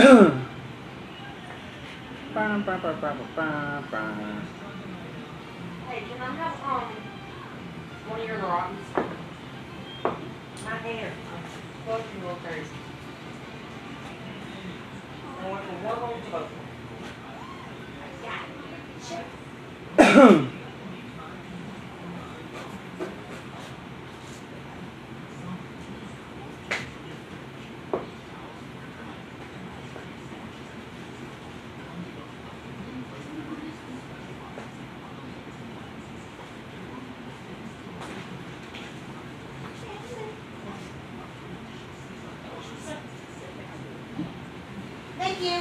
[0.00, 0.32] Bum,
[2.32, 4.42] bum, bum, bum, bum, bum.
[5.88, 6.88] Hey, can I have um
[8.08, 8.90] one of your Rockies?
[10.64, 11.12] My hair.
[11.86, 12.76] Fucking real crazy.
[15.38, 16.50] I want from one home to both.
[18.24, 18.42] Yeah.
[19.06, 19.26] Shit.
[45.18, 45.58] Thank you.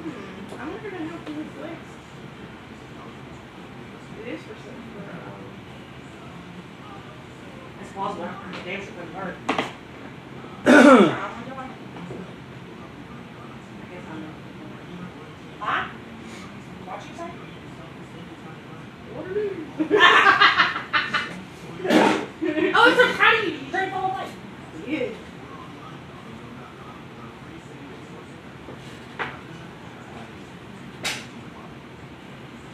[0.00, 1.90] Hmm, I'm not gonna help you with legs.
[4.20, 5.44] It is for some, for, um,
[7.80, 8.28] It's plausible.
[8.52, 9.36] The damn sure couldn't hurt.
[10.66, 11.70] I'm doing.
[13.80, 14.22] I guess I'm.
[15.60, 15.82] Huh?
[16.84, 17.30] What you say?
[19.14, 19.50] What are you?
[22.72, 23.50] Oh, it's so proud of you.
[23.52, 24.30] You drank the whole thing.
[24.86, 25.08] Yeah.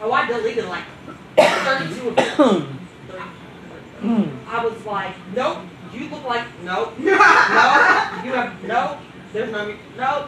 [0.00, 0.84] Oh, I deleted like
[1.36, 2.78] 32 of them.
[4.48, 5.58] I was like, nope,
[5.92, 7.12] you look like, nope, no, you
[8.32, 8.98] have, nope,
[9.32, 9.76] there's no, nope,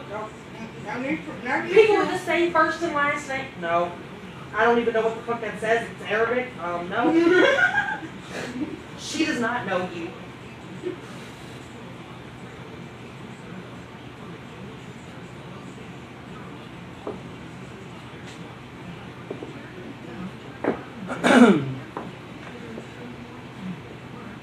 [0.09, 0.29] nope.
[0.85, 3.91] No need for, no need People with the same first and last name, no.
[4.55, 7.11] I don't even know what the fuck that says, it's Arabic, um, no.
[8.99, 10.09] She does not know you.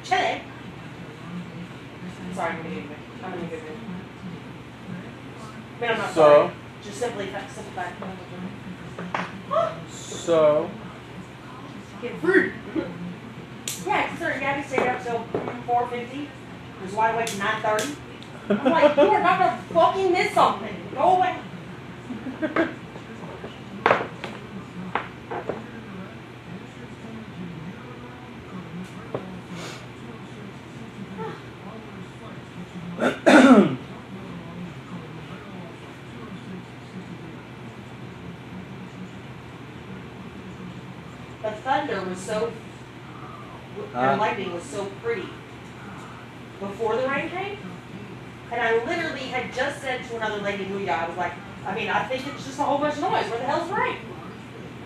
[0.03, 0.41] Chile.
[2.35, 2.85] Sorry, I'm gonna get
[3.23, 3.77] I'm gonna get it.
[5.77, 6.21] I mean, I'm not So?
[6.21, 6.51] sorry.
[6.83, 8.03] Just simply, simple fact.
[9.91, 10.71] So,
[12.03, 12.53] Get free.
[13.87, 15.25] Yeah, considering Gabby stayed up till
[15.67, 16.29] four fifty,
[16.83, 17.97] was wide awake at nine thirty.
[18.51, 20.75] I'm like, you are not gonna fucking miss something.
[20.95, 21.37] Go away.
[41.43, 42.53] The thunder was so,
[43.93, 43.99] Huh?
[43.99, 45.29] and lightning was so pretty
[46.61, 47.59] before the rain came.
[48.53, 51.33] And I literally had just said to another lady, Luya, I was like,
[51.67, 53.29] I mean, I think it's just a whole bunch of noise.
[53.29, 53.97] Where the hell's the rain?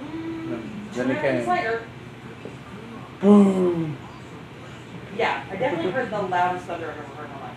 [0.04, 0.62] Mm,
[0.94, 1.54] then it minutes came.
[1.54, 1.82] later,
[3.20, 3.96] boom.
[5.18, 7.56] yeah, I definitely heard the loudest thunder I've ever heard in my life.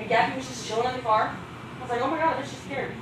[0.00, 1.36] And Gabby was just chilling in the car.
[1.78, 2.92] I was like, oh my god, this just scared.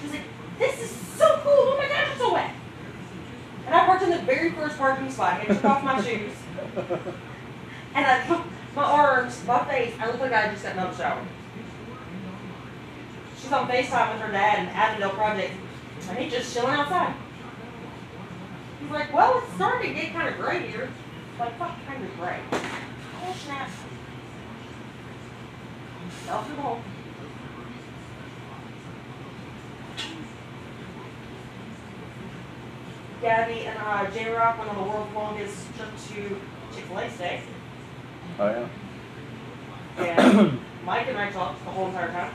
[0.00, 0.24] She was like,
[0.58, 1.52] this is so cool.
[1.52, 2.50] Oh my gosh, it's so wet.
[3.66, 6.32] And I parked in the very first parking spot and took off my shoes.
[7.94, 8.44] And I
[8.76, 11.26] my arms, my face, I look like I just got out of the shower.
[13.40, 15.52] She's on FaceTime with her dad in Avondale Project,
[16.08, 17.14] and he's just chilling outside.
[18.80, 20.90] He's like, well, it's starting to get kind of gray here.
[21.34, 22.38] I'm like, fuck, kind of gray.
[22.52, 23.70] Oh, snap.
[26.26, 26.80] Fell through the hole.
[33.20, 36.40] Gabby and uh, J Rock went on the world's longest trip to
[36.74, 37.40] Chick fil A steak.
[38.38, 38.68] Oh
[39.98, 40.04] yeah.
[40.04, 42.34] And Mike and I talked the whole entire time.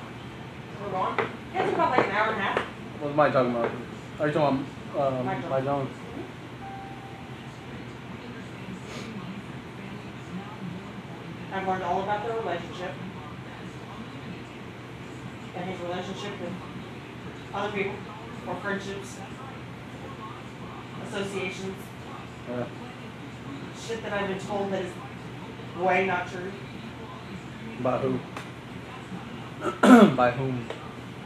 [0.79, 1.19] We We're gone.
[1.53, 2.59] It took about like an hour and a half.
[2.99, 3.71] What's Mike talking about?
[4.19, 5.49] Are you talking about um, Mike Jones.
[5.51, 5.89] Mike Jones?
[11.53, 12.91] I've learned all about their relationship
[15.55, 16.53] and his relationship with
[17.53, 17.95] other people
[18.47, 19.17] or friendships,
[21.08, 21.76] associations,
[22.49, 22.64] Yeah.
[23.80, 24.91] shit that I've been told that is
[25.80, 26.52] way not true.
[27.82, 28.20] By who?
[30.16, 30.66] By whom?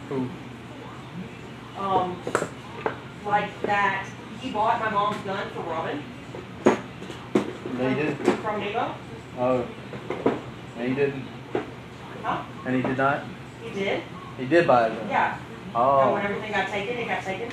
[0.10, 0.30] Who?
[1.82, 2.22] Um,
[3.26, 4.08] like that
[4.40, 6.02] he bought my mom's gun for Robin
[7.78, 8.18] They did.
[8.18, 8.96] from Nemo.
[9.38, 9.68] Oh.
[10.78, 11.26] And he didn't.
[12.24, 12.44] Huh?
[12.66, 13.24] And he did not.
[13.64, 14.04] He did?
[14.38, 14.94] He did buy it.
[15.10, 15.38] Yeah.
[15.74, 16.02] Oh.
[16.04, 17.50] And when everything got taken, it got taken.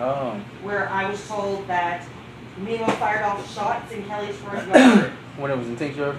[0.00, 0.32] Oh.
[0.62, 2.06] Where I was told that
[2.58, 5.12] Nemo fired off shots in Kelly's front yard.
[5.36, 6.16] When it was in Tink's yard.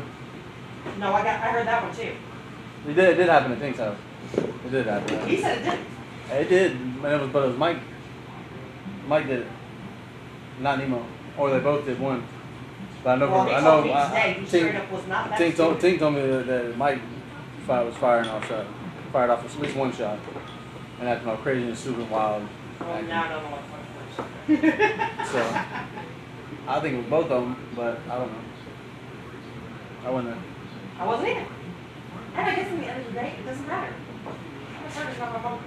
[0.97, 2.15] no, I got I heard that one too.
[2.89, 3.09] It did.
[3.09, 3.97] It did happen at Tink's house.
[4.35, 5.27] It did happen.
[5.27, 5.87] He said it didn't.
[6.31, 6.71] It did.
[6.71, 7.77] And it was, but it was Mike.
[9.07, 9.47] Mike did it.
[10.59, 11.05] Not Nemo.
[11.37, 12.23] Or they both did one.
[13.03, 13.29] But I know.
[13.29, 13.93] Well, I know.
[13.93, 15.77] I, today Tink- up was not that Tink told.
[15.79, 17.01] Tink told me that, that Mike
[17.67, 18.65] fi- was firing off shot,
[19.11, 20.19] fired off at least one shot,
[20.99, 22.47] and that's all crazy and stupid, and wild.
[22.79, 23.60] Well, now I don't know
[25.31, 25.39] So
[26.67, 28.39] I think it was both of them, but I don't know.
[30.03, 30.43] I wasn't there.
[30.99, 31.47] I wasn't either.
[32.35, 33.93] And I guess in the end of the day, it doesn't matter.
[34.77, 35.59] I'm a service, not my phone.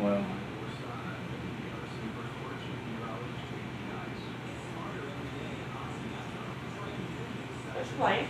[0.00, 0.24] Well,
[7.90, 8.28] you playing?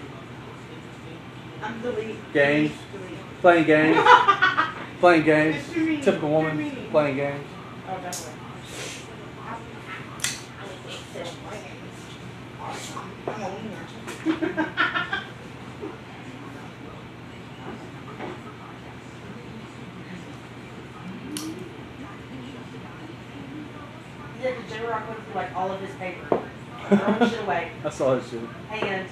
[1.63, 2.33] I'm delete.
[2.33, 2.73] Games.
[2.93, 3.19] Delete.
[3.41, 3.99] playing games,
[5.01, 5.69] playing games.
[5.69, 6.01] What you mean?
[6.01, 7.47] Typical woman playing games.
[7.89, 8.50] Oh, definitely.
[24.43, 26.41] Yeah, because J Rock went through like all of his paper,
[26.89, 28.41] throwing shit away, I saw that shit.
[28.70, 29.07] and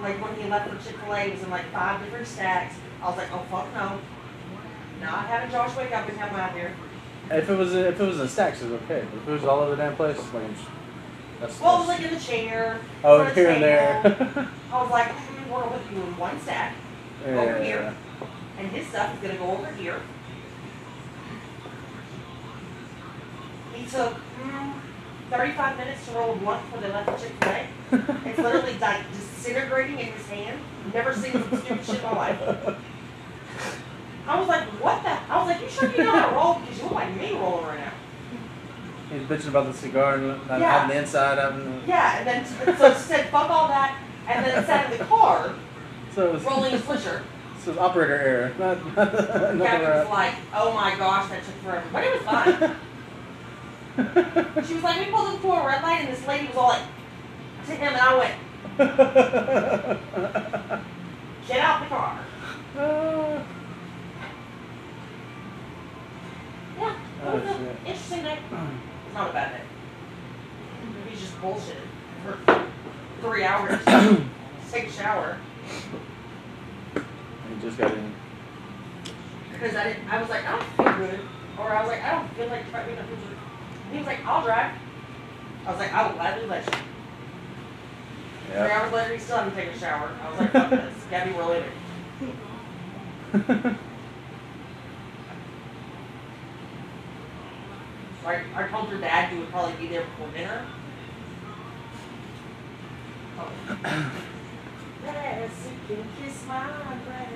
[0.00, 2.76] like when he left for Chick Fil A, it was in like five different stacks.
[3.02, 3.98] I was like, oh fuck no,
[5.00, 6.72] not having Josh wake up and have him out here.
[7.30, 9.04] If it was if it was in stacks, it was okay.
[9.10, 10.44] But if it was all over the damn place, like
[11.40, 11.60] that's.
[11.60, 12.78] Well, it was like in the chair.
[13.04, 14.00] oh, here and there.
[14.72, 16.74] I was like, mm, we're gonna put you in one stack,
[17.26, 17.94] Over here.
[18.58, 20.00] and his stuff is gonna go over here.
[23.74, 24.72] He took mm,
[25.30, 28.28] 35 minutes to roll a blunt before they left the Chick Fil A.
[28.28, 30.58] It's literally like disintegrating in his hand.
[30.92, 32.76] Never seen some stupid shit in my life.
[34.26, 35.10] I was like, what the?
[35.10, 36.54] I was like, you sure you know how to roll?
[36.60, 37.92] Because you look like me rolling right now.
[39.10, 40.70] He's bitching about the cigar and not Yeah.
[40.80, 41.86] having the inside, having the.
[41.88, 42.44] Yeah, and then
[42.76, 43.96] so said, fuck all that,
[44.28, 45.54] and then sat in the car
[46.14, 47.22] So it was, rolling a swisher.
[47.62, 48.96] so it was operator error, not,
[49.56, 51.86] not was like, oh my gosh, that took forever.
[51.92, 52.76] But it was fine.
[53.98, 56.82] She was like, we pulled into a red light, and this lady was all like,
[57.66, 58.34] to him, and I went,
[61.48, 62.20] get out the car.
[62.76, 63.42] Uh,
[66.78, 67.76] Yeah, Oh, shit.
[67.86, 68.38] interesting day.
[69.08, 69.62] It's not a bad day.
[70.84, 71.08] Mm-hmm.
[71.08, 71.76] He's just bullshit
[72.22, 72.38] for
[73.22, 73.82] three hours.
[74.70, 75.38] Take a shower.
[76.94, 77.00] he
[77.62, 78.12] just got in.
[79.50, 81.20] Because I didn't, I was like, I don't feel good.
[81.58, 83.36] Or I was like, I don't feel like driving up Hoosier.
[83.86, 84.72] And he was like, I'll drive.
[85.66, 86.72] I was like, I will gladly let you.
[86.72, 88.80] Three Yeah.
[88.82, 90.10] hours later, he still hadn't taken a shower.
[90.22, 90.94] I was like, fuck this.
[91.10, 91.72] Gabby, we're leaving.
[93.32, 93.74] So
[98.28, 100.66] I, I told her dad you would probably be there before dinner.
[103.38, 104.10] Oh.
[105.04, 105.50] Yes,
[105.88, 106.66] you can kiss my
[107.06, 107.30] grass.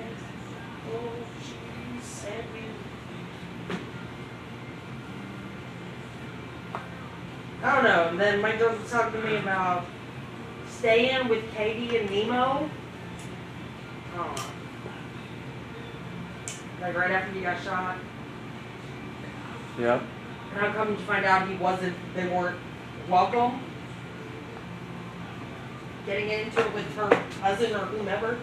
[0.93, 3.75] Oh, she said we.
[7.63, 8.07] I don't know.
[8.09, 9.85] And then my girls were talking to me about
[10.67, 12.69] staying with Katie and Nemo.
[14.17, 14.51] Oh.
[16.79, 17.97] Like right after he got shot.
[19.79, 20.01] Yep.
[20.01, 20.09] And
[20.57, 22.57] I'm coming to find out he wasn't, they weren't
[23.09, 23.61] welcome.
[26.05, 27.09] Getting into it with her
[27.41, 28.37] cousin or whomever.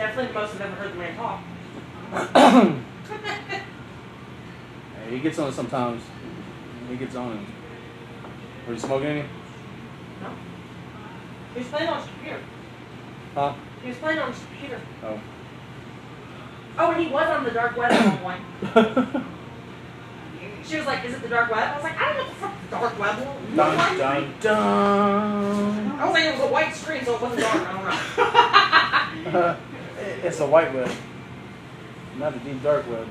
[0.00, 1.42] Definitely the most I've ever heard the man talk.
[5.02, 6.02] Hey, he gets on it sometimes.
[6.88, 7.44] He gets on it.
[8.66, 9.24] Were you smoking any?
[10.22, 10.30] No.
[11.54, 12.40] He was playing on his computer.
[13.34, 13.54] Huh?
[13.82, 14.80] He was playing on his computer.
[15.02, 15.20] Oh.
[16.78, 18.40] Oh, and he was on the dark web at one
[18.72, 19.26] point.
[20.62, 22.28] She was like, "Is it the dark web?" I was like, "I don't know what
[22.28, 25.90] the fuck the dark web was." dun dun dun.
[25.98, 29.56] I was like, "It was a white screen, so it wasn't dark." I don't know.
[30.22, 30.90] It's a white web,
[32.18, 33.08] not a deep dark web.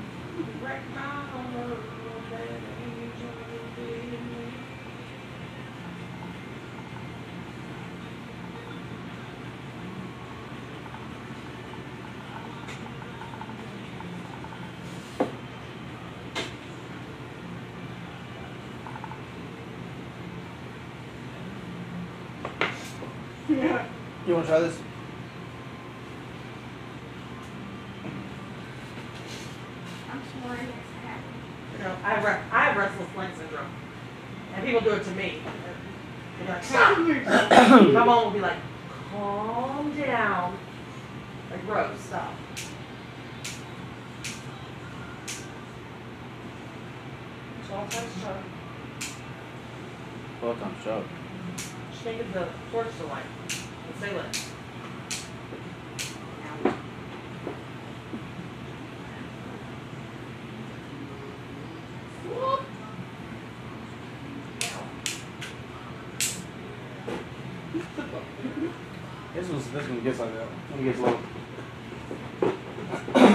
[23.48, 23.86] Yeah.
[24.28, 24.80] You want to try this?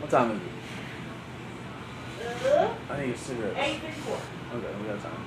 [0.00, 0.48] What time is it?
[2.46, 3.56] Uh, I need a cigarette.
[3.56, 4.18] Eight fifty-four.
[4.54, 5.24] Okay, we got time.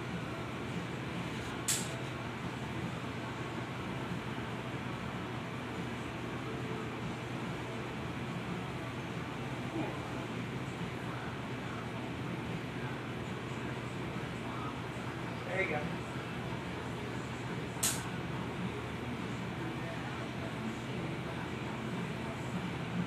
[15.48, 15.80] There you go.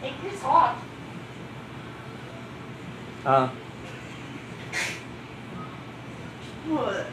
[0.02, 0.76] Hey, it's hot.
[3.24, 3.48] Uh,
[6.68, 7.06] What?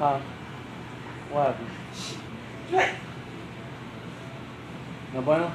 [0.00, 0.20] uh,
[1.30, 1.70] what happened?
[5.14, 5.52] No bueno?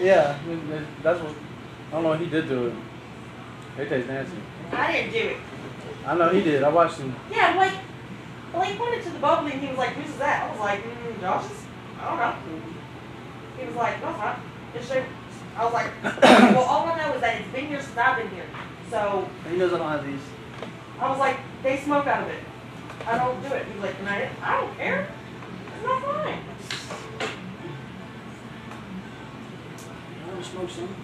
[0.00, 0.38] Yeah,
[1.02, 1.34] that's what.
[1.88, 2.74] I don't know he did to it.
[3.78, 4.36] It tastes nasty.
[4.72, 5.36] I didn't do it.
[6.06, 6.62] I know he did.
[6.62, 7.14] I watched him.
[7.30, 7.74] Yeah, like,
[8.52, 10.44] well, he pointed to the bubbly and he was like, whose is that?
[10.44, 11.64] I was like, mm, Josh's?
[12.00, 12.62] I don't know.
[13.58, 14.38] He was like, no, it's not.
[14.74, 14.90] It's.
[15.56, 15.90] I was like,
[16.22, 18.46] well, all I know is that it's been here since I've been here.
[18.90, 20.20] So He knows I don't have these.
[20.98, 22.42] I was like, they smoke out of it.
[23.06, 23.66] I don't do it.
[23.66, 24.30] He was like, I?
[24.42, 25.08] I don't care.
[25.74, 26.38] It's not fine.
[30.24, 30.94] I want to smoke some.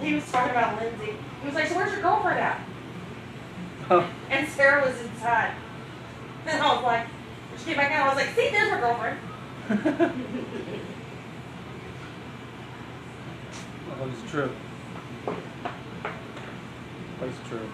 [0.00, 1.14] He was talking about Lindsay.
[1.40, 2.60] He was like, so where's your girlfriend at?
[3.90, 4.08] Oh.
[4.30, 5.54] And Sarah was inside.
[6.44, 7.06] And I was like,
[7.56, 9.18] she came back out, I was like, see, there's my girlfriend.
[14.04, 14.50] It's true.
[17.20, 17.68] That's true.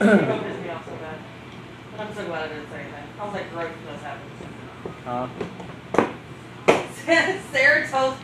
[0.00, 1.18] It pissed me off so bad.
[1.90, 3.04] But I'm so glad I didn't say anything.
[3.18, 4.30] I was like, growth does happen.
[5.04, 5.28] Huh?
[7.52, 8.14] Sarah told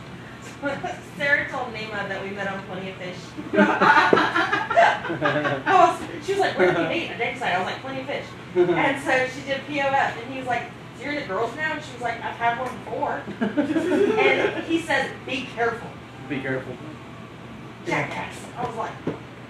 [1.17, 3.17] Sarah told Nemo that we met on Plenty of Fish.
[3.53, 4.79] I
[5.67, 7.11] was, she was like, where did we meet?
[7.11, 7.53] A date site.
[7.53, 8.25] I was like, Plenty of Fish.
[8.55, 10.63] And so she did POF, and he was like,
[10.97, 11.73] so you're the girls now?
[11.73, 13.21] And she was like, I've had one before.
[14.19, 15.89] And he says, be careful,
[16.29, 16.73] Be careful.
[17.85, 18.35] jackass.
[18.57, 18.91] I was like,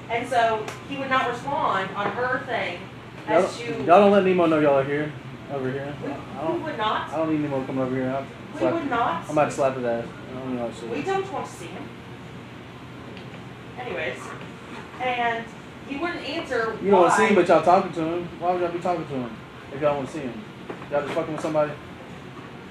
[0.09, 2.79] and so he would not respond on her thing
[3.27, 5.11] Y'all, to, y'all don't let Nemo know y'all are here.
[5.51, 5.93] Over here.
[6.03, 6.63] we, I we don't.
[6.63, 7.09] would not.
[7.11, 8.09] I don't need Nemo coming over here.
[8.09, 8.21] I'll
[8.53, 9.23] We slap, would not.
[9.25, 10.05] I'm about to slap his ass.
[10.29, 10.89] I don't know shit.
[10.89, 11.83] We don't want to see him.
[13.79, 14.19] Anyways,
[15.01, 15.45] and
[15.87, 16.77] he wouldn't answer.
[16.83, 18.29] You don't want to see him, but y'all talking to him.
[18.39, 19.31] Why would y'all be talking to him
[19.73, 20.43] if y'all want to see him?
[20.91, 21.71] Y'all just fucking with somebody?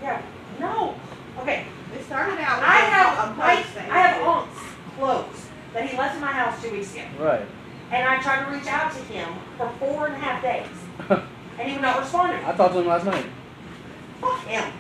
[0.03, 0.23] Yeah.
[0.61, 0.95] No.
[1.41, 1.67] Okay.
[1.95, 3.91] It started out with I a- have a I, post thing.
[3.91, 4.61] I have aunt's
[4.99, 7.43] clothes that he left in my house two weeks ago, Right.
[7.91, 10.66] and I tried to reach out to him for four and a half days,
[11.59, 12.45] and he would not respond to me.
[12.47, 13.26] I talked to him last night.
[14.20, 14.72] Fuck him.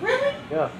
[0.00, 0.34] Really?
[0.50, 0.70] Yeah.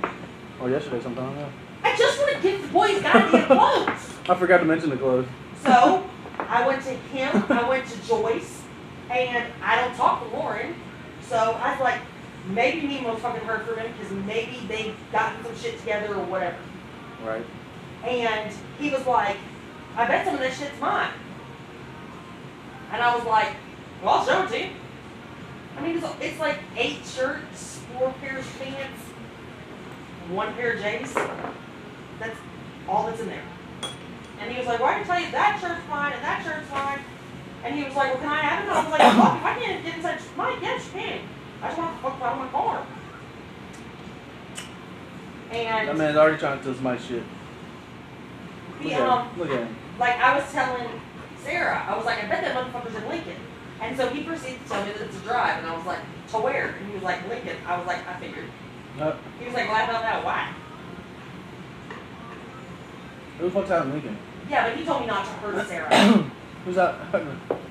[0.61, 1.49] Or yesterday sometime, yeah.
[1.85, 4.19] I just want to get the boys goddamn clothes.
[4.29, 5.27] I forgot to mention the clothes.
[5.63, 8.63] So I went to him, I went to Joyce,
[9.11, 10.75] and I don't talk to Lauren.
[11.23, 12.01] So I was like,
[12.49, 16.57] maybe Nemo's fucking heard from him because maybe they've gotten some shit together or whatever.
[17.25, 17.45] Right.
[18.05, 19.37] And he was like,
[19.97, 21.13] I bet some of this shit's mine.
[22.93, 23.55] And I was like,
[24.03, 24.71] well, I'll show it to you.
[25.77, 29.01] I mean, it's, it's like eight shirts, four pairs of pants,
[30.29, 31.13] one pair of J's.
[31.15, 32.39] That's
[32.89, 33.43] all that's in there.
[34.41, 36.71] And he was like, well, I can tell you that shirt's mine and that shirt's
[36.71, 37.01] mine.
[37.65, 38.69] And he was like, well, can I have it?
[38.69, 41.21] And I was like, fuck, if I can't get inside mine, yes, you can.
[41.63, 41.75] I
[42.37, 42.87] want the fuck out of my car.
[45.53, 47.23] And That man's already trying to steal my shit.
[48.79, 49.39] Look he, at um, him.
[49.39, 49.77] Look at him.
[49.99, 50.89] like I was telling
[51.43, 53.37] Sarah, I was like, I bet that motherfucker's in Lincoln.
[53.81, 55.99] And so he proceeded to tell me that it's a drive, and I was like,
[56.31, 56.69] to where?
[56.79, 57.57] And he was like, Lincoln.
[57.67, 58.47] I was like, I figured.
[58.99, 60.53] Uh, He was like, well, I found out why.
[63.39, 64.17] who the fuck's out in Lincoln?
[64.49, 65.91] Yeah, but he told me not to hurt Sarah.
[66.65, 66.95] Who's that?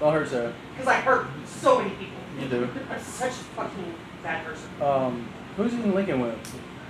[0.01, 0.53] I'll hurt Sarah.
[0.74, 2.18] Because I hurt so many people.
[2.39, 2.70] You do.
[2.91, 3.93] I'm such a fucking
[4.24, 4.69] bad person.
[4.82, 6.38] Um, who's he in Lincoln with?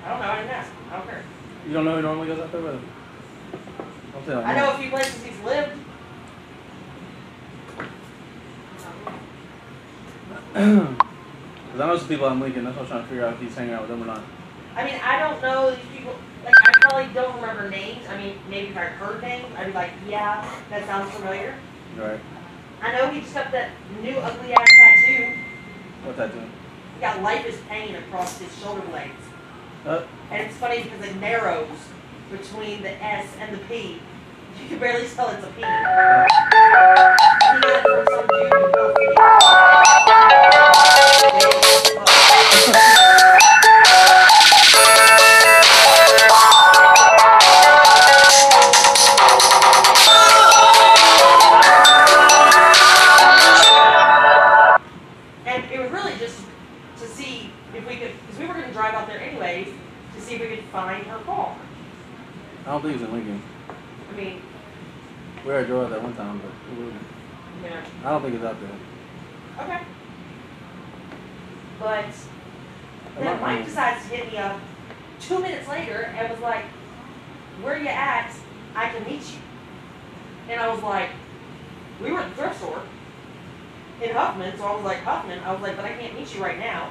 [0.05, 0.25] I don't know.
[0.25, 0.71] I didn't ask.
[0.91, 1.23] I don't care.
[1.67, 2.75] You don't know who normally goes out there with?
[2.75, 2.89] him?
[4.15, 5.79] I'm saying like I know a few places he's lived.
[11.73, 12.65] Because I know some people out in Lincoln.
[12.65, 14.21] That's what I'm trying to figure out if he's hanging out with them or not.
[14.75, 16.13] I mean, I don't know these people.
[16.45, 18.05] Like, I probably don't remember names.
[18.07, 21.55] I mean, maybe if I heard names, I'd be like, yeah, that sounds familiar.
[21.97, 22.19] Right.
[22.79, 23.71] I know he just got that
[24.03, 25.36] new ugly ass tattoo.
[26.03, 26.31] What's that
[26.95, 29.13] He got life is pain across his shoulder blades.
[29.85, 31.67] Uh, And it's funny because it narrows
[32.31, 33.99] between the S and the P.
[34.61, 35.61] You can barely tell it's a P.
[37.53, 40.23] He got it from some dude in Philadelphia.
[65.84, 69.65] We already drove that one time, but you I don't think it's out there.
[69.65, 69.84] okay.
[71.79, 72.05] But
[73.17, 74.59] Am then I- Mike decides to hit me up
[75.19, 76.65] two minutes later and was like,
[77.61, 78.31] "Where you at?
[78.75, 79.39] I can meet you."
[80.49, 81.09] And I was like,
[82.01, 82.81] "We were at the thrift store
[84.01, 86.41] in Huffman," so I was like, "Huffman," I was like, "But I can't meet you
[86.41, 86.89] right now.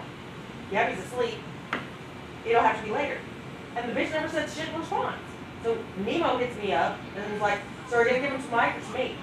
[0.71, 1.39] Gabby's asleep.
[2.45, 3.19] It'll have to be later."
[3.75, 5.17] And the bitch never said shit in response.
[5.63, 7.61] So Nemo hits me up and was like,
[7.93, 9.17] "So are you gonna give him to Mike or to me?"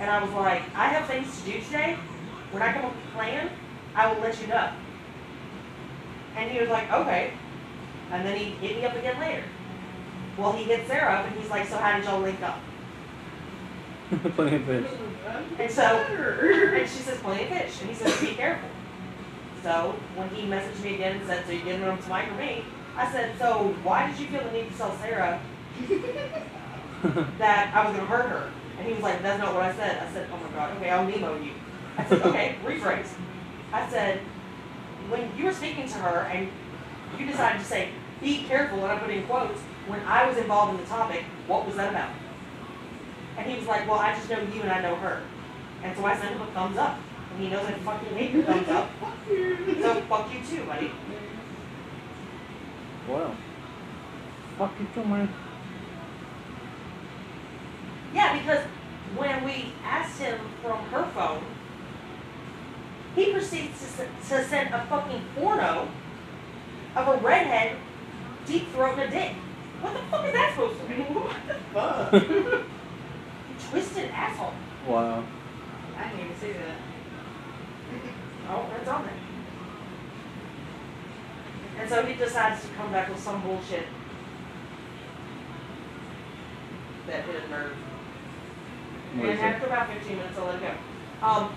[0.00, 1.96] And I was like, "I have things to do today.
[2.50, 3.50] When I come up with a plan,
[3.94, 4.70] I will let you know."
[6.36, 7.32] And he was like, okay.
[8.10, 9.44] And then he hit me up again later.
[10.36, 12.58] Well, he hit Sarah up and he's like, so how did y'all link up?
[14.34, 14.90] Plenty of fish.
[15.58, 17.80] And so, and she says, plenty of fish.
[17.80, 18.68] And he says, be careful.
[19.62, 22.34] So when he messaged me again and said, so you giving them to Mike or
[22.34, 22.64] me?
[22.96, 25.40] I said, so why did you feel the need to tell Sarah
[27.38, 28.50] that I was going to hurt her?
[28.78, 30.02] And he was like, that's not what I said.
[30.02, 31.52] I said, oh my God, okay, I'll Nemo you.
[31.96, 33.08] I said, okay, rephrase.
[33.72, 34.20] I said,
[35.08, 36.48] when you were speaking to her and
[37.18, 37.90] you decided to say,
[38.20, 41.66] be careful, and I put in quotes, when I was involved in the topic, what
[41.66, 42.10] was that about?
[43.36, 45.22] And he was like, well, I just know you and I know her.
[45.82, 46.98] And so I sent him a thumbs up.
[47.32, 48.90] And he knows I fucking hate your thumbs up.
[49.80, 50.90] So fuck you too, buddy.
[53.08, 53.34] Wow.
[54.58, 55.28] Fuck you too, man.
[58.14, 58.64] Yeah, because
[59.16, 61.44] when we asked him from her phone,
[63.14, 65.88] he proceeds to, to send a fucking porno
[66.96, 67.76] of a redhead
[68.46, 69.32] deep throating a dick.
[69.80, 71.06] What the fuck is that supposed to mean?
[71.14, 72.12] What the fuck?
[72.12, 72.64] You
[73.70, 74.52] twisted asshole.
[74.86, 75.24] Wow.
[75.96, 76.76] I didn't even see that.
[78.48, 79.14] Oh, that's on there.
[81.78, 83.86] And so he decides to come back with some bullshit
[87.06, 87.76] that hit a nerve.
[89.16, 91.26] What And after about 15 minutes, I let it go.
[91.26, 91.54] Um,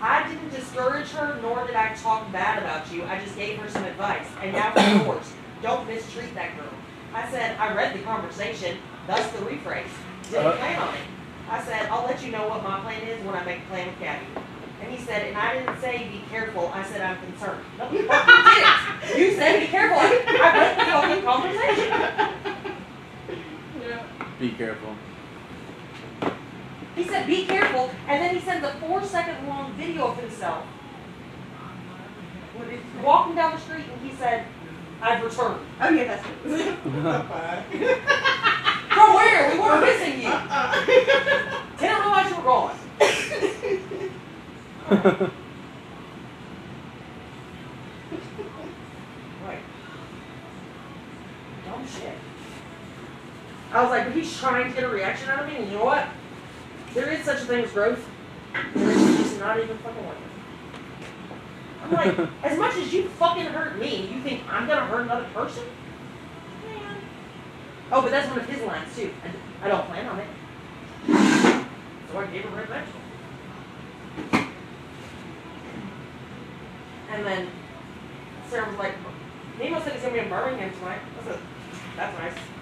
[0.00, 3.04] I didn't discourage her, nor did I talk bad about you.
[3.04, 4.26] I just gave her some advice.
[4.42, 5.32] And now for yours.
[5.62, 6.68] Don't mistreat that girl.
[7.14, 8.76] I said, I read the conversation,
[9.06, 9.86] thus the rephrase.
[10.30, 10.56] Didn't Uh.
[10.56, 11.00] plan on it.
[11.48, 13.86] I said, I'll let you know what my plan is when I make a plan
[13.86, 14.26] with Gabby.
[14.82, 16.70] And he said, and I didn't say be careful.
[16.74, 17.64] I said, I'm concerned.
[17.78, 19.18] No, you didn't.
[19.18, 19.98] You said be careful.
[19.98, 20.06] I,
[20.42, 21.88] I read the fucking conversation.
[23.80, 24.02] Yeah.
[24.40, 24.94] Be careful.
[26.96, 30.64] He said, be careful, and then he sends a four second long video of himself
[33.02, 34.44] walking down the street, and he said,
[35.00, 35.60] I've returned.
[35.80, 36.34] Oh yeah, that's it.
[38.90, 39.50] From where?
[39.52, 40.32] We weren't missing you.
[41.78, 42.76] Didn't realize you were gone.
[49.44, 49.58] Right.
[51.64, 52.12] Dumb shit.
[53.72, 55.78] I was like, but he's trying to get a reaction out of me, and you
[55.78, 56.06] know what?
[56.96, 58.02] There is such a thing as growth.
[58.74, 60.22] Just not even fucking like it.
[61.84, 65.28] I'm like, as much as you fucking hurt me, you think I'm gonna hurt another
[65.34, 65.64] person?
[66.64, 66.96] Man.
[67.92, 69.10] Oh, but that's one of his lines too.
[69.22, 70.26] I, I don't plan on it.
[72.10, 73.00] So I gave him her red vegetable.
[77.10, 77.48] And then
[78.48, 78.94] Sarah was like,
[79.58, 81.00] Nemo said he's gonna be in Birmingham tonight.
[81.20, 81.38] I said,
[81.94, 82.55] that's nice.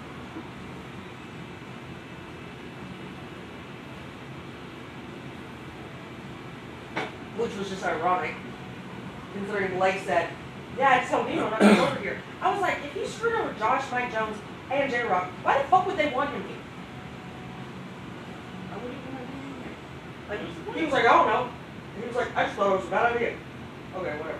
[7.37, 8.33] Which was just ironic,
[9.33, 10.29] considering Blake said,
[10.77, 12.21] Yeah, I told Nemo not to come over here.
[12.41, 14.37] I was like, if he screwed over Josh, Mike Jones,
[14.71, 16.57] and J Rock, why the fuck would they want him here?
[20.29, 20.39] Like,
[20.75, 21.49] he was like, I don't know.
[21.95, 23.35] And he was like, I just thought it was a bad idea.
[23.95, 24.39] Okay, whatever.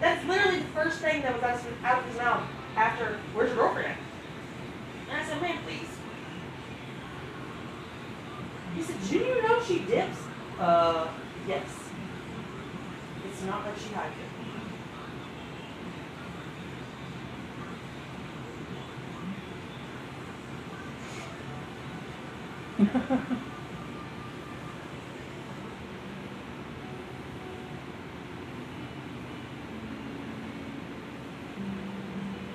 [0.00, 2.42] That's literally the first thing that was out of- out of his mouth
[2.76, 3.96] after, where's your girlfriend at?
[5.10, 5.88] And I said, man, please.
[8.74, 10.18] He said, do you know she dips?
[10.58, 11.08] Uh,
[11.46, 11.64] yes.
[13.46, 14.28] Not like she hides it.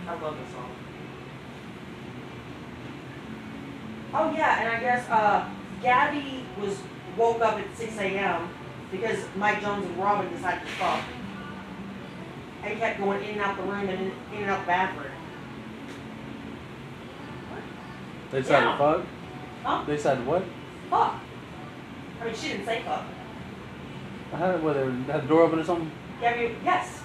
[0.08, 0.72] I love this song.
[4.14, 5.50] Oh yeah, and I guess uh,
[5.82, 6.78] Gabby was
[7.18, 8.50] woke up at 6 a.m.
[8.92, 11.04] because Mike Jones and Robin decided to fuck.
[12.64, 15.12] And kept going in and out the room and in, in and out the bathroom.
[18.32, 18.72] They decided Yeah.
[18.72, 19.06] to fuck?
[19.64, 19.84] Huh?
[19.88, 20.44] They decided what?
[20.90, 21.16] Fuck.
[22.22, 23.04] I mean, she didn't say fuck.
[24.34, 25.90] How, what, they had the door open or something?
[26.20, 27.02] Gabby, yes.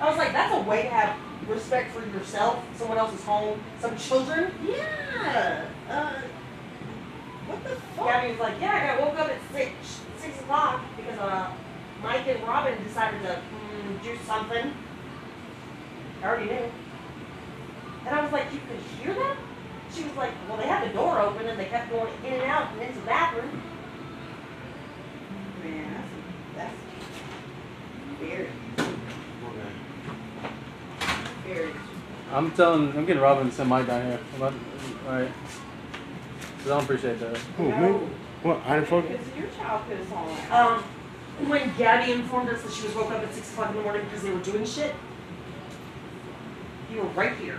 [0.00, 1.16] I was like, that's a way to have
[1.48, 4.52] respect for yourself, someone else's home, some children.
[4.66, 5.66] Yeah.
[5.88, 6.12] Uh,
[7.46, 8.06] what the fuck?
[8.06, 9.99] Gabby was like, yeah, I got woke up at six six
[10.50, 11.52] o'clock because uh,
[12.02, 14.72] Mike and Robin decided to mm, do something.
[16.22, 16.72] I already knew.
[18.06, 19.36] And I was like, you could hear them?
[19.92, 22.42] She was like, well, they had the door open and they kept going in and
[22.42, 23.62] out and into the bathroom.
[25.62, 26.04] Man,
[26.56, 28.48] that's, that's very,
[31.46, 31.72] very.
[32.32, 34.20] I'm telling, I'm getting Robin to send Mike down here.
[34.40, 35.30] Alright.
[36.64, 37.36] I don't appreciate that.
[37.36, 38.08] Who, me?
[38.42, 38.60] What?
[38.64, 40.50] I didn't fuck Because your child could have that.
[40.52, 40.82] Um,
[41.48, 44.04] when Gabby informed us that she was woke up at six o'clock in the morning
[44.04, 44.94] because they were doing shit,
[46.90, 47.58] you were right here.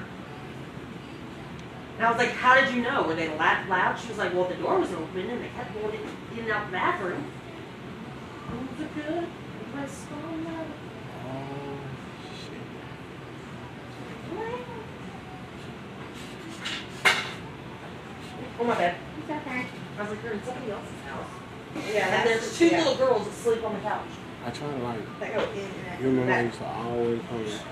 [1.98, 3.04] And I was like, "How did you know?
[3.04, 4.00] Were they loud?" loud?
[4.00, 6.66] She was like, "Well, the door was open and they kept going in, and out
[6.66, 7.24] the bathroom."
[8.50, 9.28] Oh, the good.
[9.76, 10.68] My storm love.
[11.28, 11.78] Oh,
[12.36, 12.62] shit.
[18.60, 18.96] Oh my bad.
[19.20, 19.66] It's okay.
[19.98, 21.32] I was like, "You're in somebody else's house."
[21.94, 24.12] Yeah, And there's two little girls that sleep on the couch.
[24.46, 26.00] I try to like, They go in and out.
[26.02, 27.64] you remember I used to always come and ask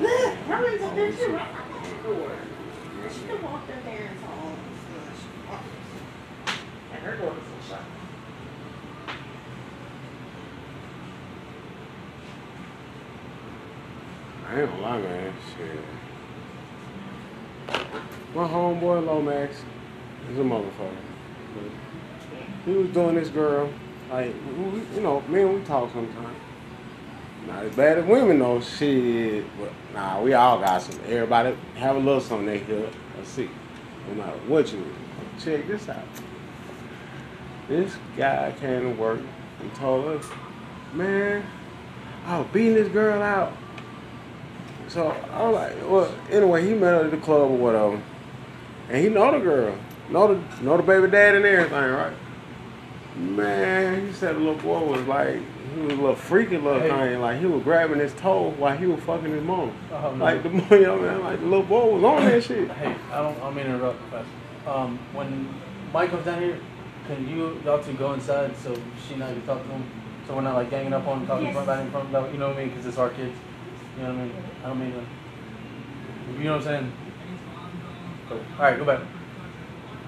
[0.00, 2.30] Look, Herman's up there too, right next door.
[3.12, 6.56] She could walk in there and saw all this stuff.
[6.94, 7.84] And her door was still shut.
[14.48, 15.32] I ain't gonna lie, man.
[15.56, 15.80] Shit.
[18.34, 19.56] My homeboy Lomax
[20.30, 20.96] is a motherfucker.
[22.64, 23.70] He was doing this girl,
[24.10, 24.34] like,
[24.94, 26.36] you know, me and we talk sometimes.
[27.46, 29.44] Not as bad as women though, shit.
[29.58, 30.98] But nah, we all got some.
[31.06, 33.48] Everybody have a little something they hear or see.
[34.08, 34.84] No matter what you
[35.38, 36.02] check this out.
[37.68, 39.20] This guy came to work
[39.60, 40.26] and told us,
[40.92, 41.44] man,
[42.24, 43.52] I was beating this girl out.
[44.88, 48.00] So I was like, well, anyway, he met her at the club or whatever,
[48.88, 49.76] and he know the girl,
[50.10, 52.12] know the know the baby dad and everything, right?
[53.16, 55.40] Man, he said the little boy was like,
[55.74, 56.90] he was a little freaky little Hey.
[56.90, 59.72] thing, like he was grabbing his toe while he was fucking his mom.
[59.90, 60.14] Oh.
[60.18, 62.70] Like the boy, young man, like the little boy was on that shit.
[62.72, 64.28] Hey, I don't, I don't mean to interrupt, Professor.
[64.68, 65.48] Um, when
[65.94, 66.58] Mike comes down here,
[67.06, 68.74] can you, y'all two go inside so
[69.06, 69.84] she and I can talk to him?
[70.26, 71.56] So we're not like ganging up on him, talking Yes.
[71.56, 72.68] about him, from about, you know what I mean?
[72.70, 73.34] Because it's our kids.
[73.96, 74.32] You know what I mean?
[74.62, 76.38] I don't mean to.
[76.38, 76.92] You know what I'm saying?
[78.28, 78.40] Cool.
[78.58, 79.00] All right, go back.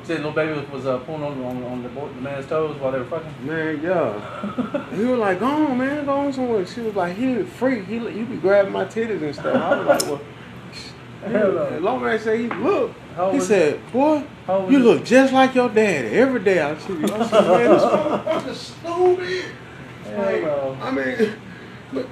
[0.08, 2.92] Said little baby was uh, pulling on, on, on the, boy, the man's toes while
[2.92, 3.46] they were fucking.
[3.46, 4.88] Man, yeah.
[4.96, 6.64] He was like, go on, man, go on somewhere.
[6.64, 7.84] She was like, he a freak.
[7.84, 9.54] He, you be grabbing my titties and stuff.
[9.54, 10.20] I was like, well,
[11.30, 11.78] Hell no.
[11.80, 12.94] Long man said, he look.
[13.32, 14.24] He said, boy,
[14.70, 17.04] you look just like your daddy every day I see you.
[17.04, 19.44] I said, man, this motherfucker's stupid.
[20.16, 20.44] Like.
[20.80, 21.34] I mean,
[21.92, 22.06] but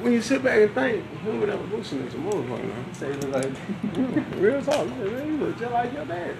[0.00, 2.92] when you sit back and think, human evolution is a motherfucker, man.
[2.92, 4.36] Say it like.
[4.40, 4.84] Real talk.
[4.84, 6.34] You man, you look just like your dad.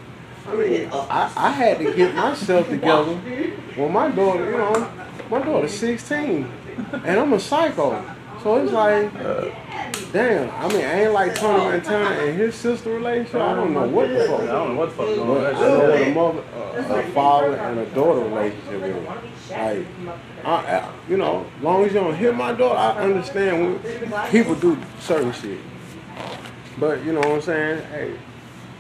[0.47, 3.21] I mean, I, I had to get myself together.
[3.77, 4.93] Well, my daughter, you know,
[5.31, 6.51] my daughter's 16,
[6.93, 8.05] and I'm a psycho.
[8.43, 9.13] So it's like,
[10.13, 10.51] damn.
[10.51, 13.35] I mean, I ain't like Tony Montana and his sister relationship.
[13.35, 14.41] I don't know what the fuck.
[14.41, 15.37] I don't know what the fuck's going on.
[15.37, 15.89] But with I know shit.
[15.91, 19.09] what a mother, uh, a father, and a daughter relationship is.
[19.51, 19.87] Like,
[20.45, 24.29] I, I, you know, as long as you don't hit my daughter, I understand when
[24.31, 25.59] people do certain shit.
[26.79, 27.85] But you know what I'm saying?
[27.91, 28.17] Hey,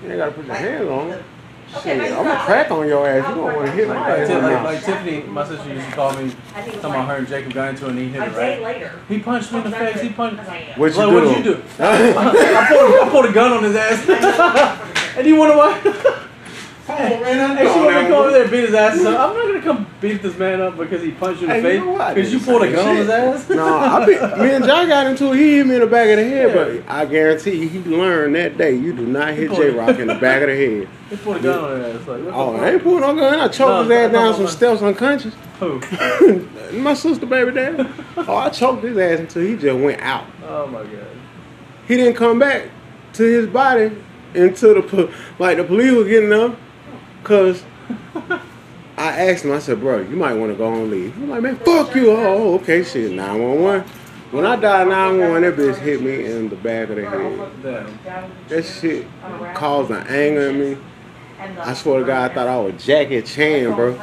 [0.03, 1.25] you ain't gotta put your hands on it.
[1.83, 3.29] Shit, I'm gonna crack on your ass.
[3.29, 4.27] You don't want to hit my Like, ass.
[4.29, 6.81] Ti- in the like, like Tiffany, my sister used to call me, I think it
[6.83, 8.63] talking about her and Jacob got into it and he hit a her, day right?
[8.63, 9.01] later.
[9.09, 10.43] He punched me in the face, he punched.
[10.77, 11.15] What you Like, do?
[11.15, 11.63] what'd you do?
[11.79, 15.15] I, pulled, I pulled a gun on his ass.
[15.17, 16.20] and you wanna what?
[16.99, 18.97] Man, I Hey, she want to come over there and beat his ass.
[19.01, 21.69] So I'm not gonna come beat this man up because he punched you in the
[21.69, 21.85] Hey, face?
[21.87, 23.49] know Because you didn't pulled a gun on his ass?
[23.51, 24.13] No, I be,
[24.43, 25.37] me and John got into it.
[25.39, 26.55] He hit me in the back of the head, Yeah.
[26.55, 30.07] but I guarantee you, he learned that day you do not hit J Rock in
[30.09, 30.89] the back of the head.
[31.11, 32.09] He pulled a gun on his ass.
[32.09, 32.57] Like, Oh.
[32.57, 33.41] I ain't pulling no gun.
[33.41, 35.35] I choked No, his ass no, down no, some steps unconscious.
[35.61, 35.81] Who?
[36.81, 37.91] My sister, baby dad.
[38.17, 40.25] Oh, I choked his ass until he just went out.
[40.49, 41.07] Oh my god.
[41.87, 42.69] He didn't come back
[43.15, 43.91] to his body
[44.35, 46.55] until the like the police were getting there.
[47.25, 47.65] Cause
[48.97, 51.17] I asked him, I said, bro, you might want to go and leave.
[51.17, 52.11] I'm like, man, fuck you.
[52.11, 53.89] Oh, oh okay, shit, 911.
[54.31, 58.49] When I died 911, that bitch hit me in the back of the head.
[58.49, 59.07] That shit
[59.55, 60.77] caused an anger in me.
[61.41, 63.95] I swear to God, I thought I was Jackie Chan, bro.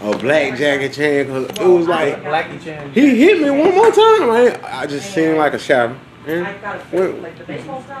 [0.00, 2.22] A black Jackie Chan, cause it was like
[2.92, 4.30] he hit me one more time.
[4.30, 5.98] I, I just seen like a shadow.
[6.26, 6.46] And
[6.90, 7.22] when,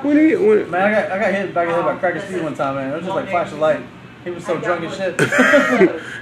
[0.02, 2.20] when he when Man, I got I got hit back in the head by Cracker
[2.20, 2.92] Steve one time, man.
[2.92, 3.82] It was just like flash of light.
[4.24, 5.18] He was so drunk as shit.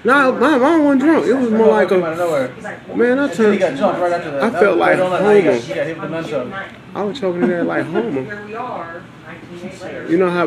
[0.05, 1.27] no, my mom wasn't drunk.
[1.27, 2.49] It was more like Came out a of nowhere.
[2.97, 3.19] man.
[3.21, 4.43] I And then he got took jumped right after that.
[4.43, 6.73] I felt like right on that night he got, got hit with the.
[6.95, 8.23] I was choking in there like Homer.
[8.23, 9.12] Where we are, 19 days later.
[10.09, 10.45] You know how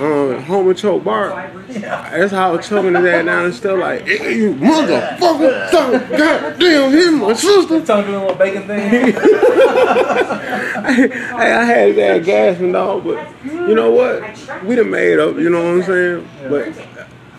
[0.00, 1.52] um, Homer choked Bart?
[1.68, 7.20] That's how choking his ass down and still like, hey, you motherfucker, son, goddamn him,
[7.20, 7.84] my sister.
[7.84, 8.90] Tongue doing a little bacon thing.
[10.86, 14.22] hey, I had that gasping dog, but you know what?
[14.64, 16.28] We done made up, you know what I'm saying?
[16.48, 16.72] But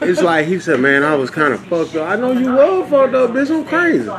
[0.02, 2.10] it's like he said, man, I was kind of fucked up.
[2.10, 3.50] I know you were fucked up, bitch.
[3.50, 4.10] I'm crazy.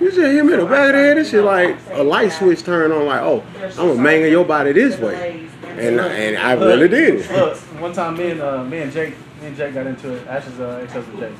[0.00, 1.16] You just hit me in the back of the head.
[1.18, 3.04] This shit like a light switch turned on.
[3.04, 5.48] Like, oh, I'm gonna mangle your body this way,
[5.78, 7.30] and and I really did.
[7.30, 10.26] Look, one time me and uh, me and Jake, me and Jake got into it.
[10.26, 11.32] Ash's uh, ex-husband Jake.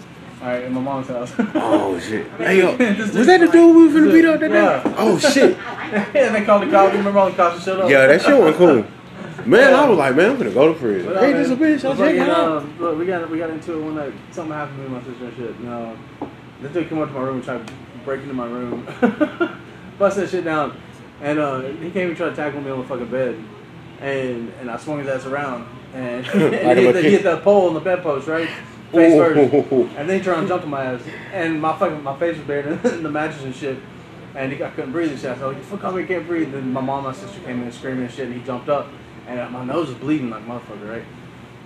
[0.42, 1.32] All right, in my mom's house.
[1.54, 2.26] Oh shit!
[2.38, 4.82] Hey yo, was that the dude we were gonna beat up that Yeah.
[4.82, 4.94] day?
[4.96, 5.58] Oh shit!
[6.16, 6.92] and they called the cops.
[6.92, 7.90] You remember all the cops showed up?
[7.90, 8.84] Yeah, that shit wasn't cool.
[9.46, 11.06] Man, I was like, man, I'm gonna go to prison.
[11.08, 11.82] But, uh, Hey, this a bitch.
[11.88, 14.12] Was taking you it know, look, we got we got into it one night.
[14.32, 15.54] Something happened to me my sister and shit.
[15.60, 15.96] You know,
[16.60, 17.72] this dude came up to my room and tried to
[18.04, 18.86] break into my room,
[19.98, 20.78] bust that shit down,
[21.22, 23.42] and uh, he came and tried to tackle me on the fucking bed,
[24.00, 27.42] and and I swung his ass around and, and he, hit the, he hit that
[27.42, 28.48] pole on the bedpost right.
[28.92, 31.00] Face first, and then he tried to jump on my ass,
[31.32, 33.78] and my fucking my face was buried in the mattress and shit,
[34.34, 35.30] and he, I couldn't breathe and shit.
[35.30, 37.70] I was like, "Fuck, I can't breathe." Then my mom, and my sister came in
[37.70, 38.88] screaming and shit, and he jumped up,
[39.28, 41.04] and my nose was bleeding like motherfucker, right?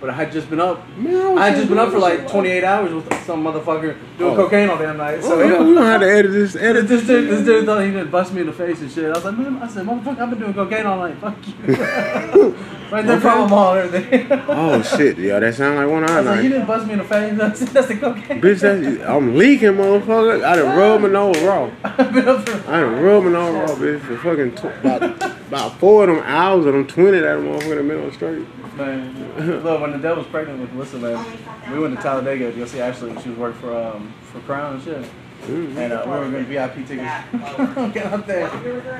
[0.01, 0.85] But I had just been up.
[0.97, 2.27] Man, I I had just been up for like shit.
[2.29, 4.35] 28 hours with some motherfucker doing Oh.
[4.35, 5.23] cocaine all damn night.
[5.23, 6.55] So Oh, yeah, we don't have to edit this.
[6.55, 7.07] Edit this this.
[7.07, 9.05] dude, this dude thought he could bust me in the face and shit.
[9.05, 11.17] I was like, man, I said, motherfucker, I've been doing cocaine all night.
[11.17, 11.75] Fuck you.
[12.91, 14.27] right there from and everything.
[14.47, 15.17] Oh shit!
[15.17, 17.05] Yeah, that sound like one of I was like, you didn't bust me in the
[17.05, 17.33] face.
[17.37, 18.41] That's, that's the cocaine.
[18.41, 20.43] Bitch, that's I'm leaking, motherfucker.
[20.43, 21.69] I done rubbed my nose raw.
[21.83, 22.69] I've been up for.
[22.71, 26.25] I done rubbed my nose raw, bitch, for fucking tw- about about four of them
[26.25, 28.75] hours of them twenty that motherfucker done been on straight.
[28.75, 32.65] Man, look, when Adele was pregnant with Alyssa, man, we went to Talladega to go
[32.65, 33.11] see Ashley.
[33.21, 35.05] She was working for um for Crown and shit.
[35.47, 37.93] And uh, we were getting VIP tickets.
[37.93, 38.47] Get up there.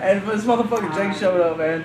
[0.01, 1.83] And this motherfucker Jake showed up, man.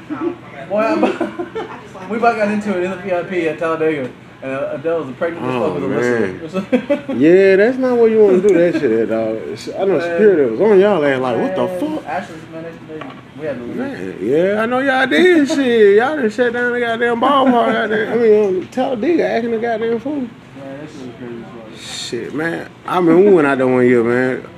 [0.68, 4.12] Boy, I about, we about got into it in the VIP at Talladega.
[4.42, 7.18] And uh, Adele was pregnant as Oh, fuck with Alyssa.
[7.20, 9.36] Yeah, that's not what you want to do that shit at, dog.
[9.36, 12.06] I know security was on y'all ass like, what the fuck?
[12.06, 13.06] Ashley, man, they, they,
[13.38, 13.64] we had to.
[13.66, 15.96] Man, yeah, I know y'all did shit.
[15.98, 17.72] Y'all done shut down the goddamn ballpark.
[17.72, 20.14] Goddamn, I mean, Talladega acting the goddamn fool.
[20.20, 21.80] Man, that shit was crazy as.
[21.80, 22.70] Shit, man.
[22.86, 24.48] I remember we went out there one year, man.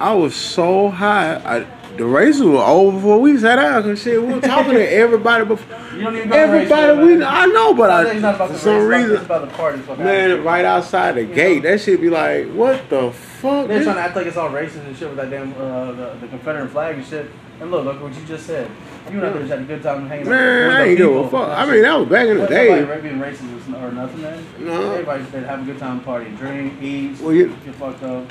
[0.00, 1.36] I was so high.
[1.36, 1.66] I,
[1.96, 3.82] the race was over before we sat down.
[3.82, 5.78] Cause shit, we were talking to everybody before.
[5.94, 7.06] You don't even go race, Everybody man.
[7.06, 9.24] we know, I know, but I not I, about for the some race, reason, it's
[9.24, 9.78] about the party.
[9.80, 13.66] fucking man, right outside the gate, that shit be like, what the fuck?
[13.68, 15.92] They're This- trying to act like it's all racist and shit with that damn uh,
[15.92, 17.30] the, the Confederate flag and shit.
[17.60, 18.70] And look, look what you just said.
[19.10, 20.30] You and I just had a good time hanging out.
[20.30, 21.48] Man, with I ain't give a fuck.
[21.50, 22.84] I mean, that was back in the What's day.
[22.86, 24.44] Like being racist or nothing, man.
[24.60, 24.92] No.
[24.92, 28.24] Everybody's been having a good time, party, drink, eat, Well, you- get fucked up.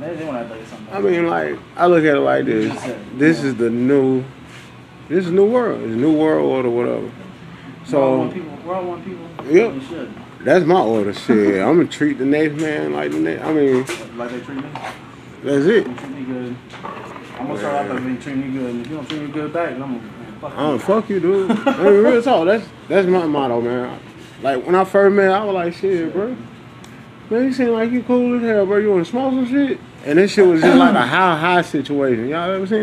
[0.00, 0.94] They, they want to act something.
[0.94, 2.72] I mean, like, I look at it like this.
[3.14, 4.24] This is the new,
[5.08, 5.82] this is new world.
[5.82, 7.10] It's new world order, whatever.
[7.84, 8.58] So one people.
[8.64, 9.28] We're all one people.
[9.54, 9.82] Yep.
[9.88, 10.14] Should.
[10.40, 11.12] that's my order.
[11.12, 13.44] Shit, I'm gonna treat the next man like the next.
[13.44, 13.84] I mean,
[14.16, 14.70] Like they treat me.
[15.42, 15.84] that's it.
[15.84, 16.56] Treat me good.
[17.38, 18.70] I'm gonna start off by being treat me good.
[18.70, 20.78] And if you don't treat me good back, then I'm gonna fuck I don't you.
[20.78, 21.50] fuck you, dude.
[21.50, 22.46] I mean, real talk.
[22.46, 24.00] That's that's my motto, man.
[24.42, 26.34] Like when I first met, I was like, shit, bro.
[27.34, 28.76] Man, you seem like you cool as hell, bro.
[28.76, 29.80] You wanna smoke some shit?
[30.04, 32.28] And this shit was just like a how high situation.
[32.28, 32.82] Y'all ever seen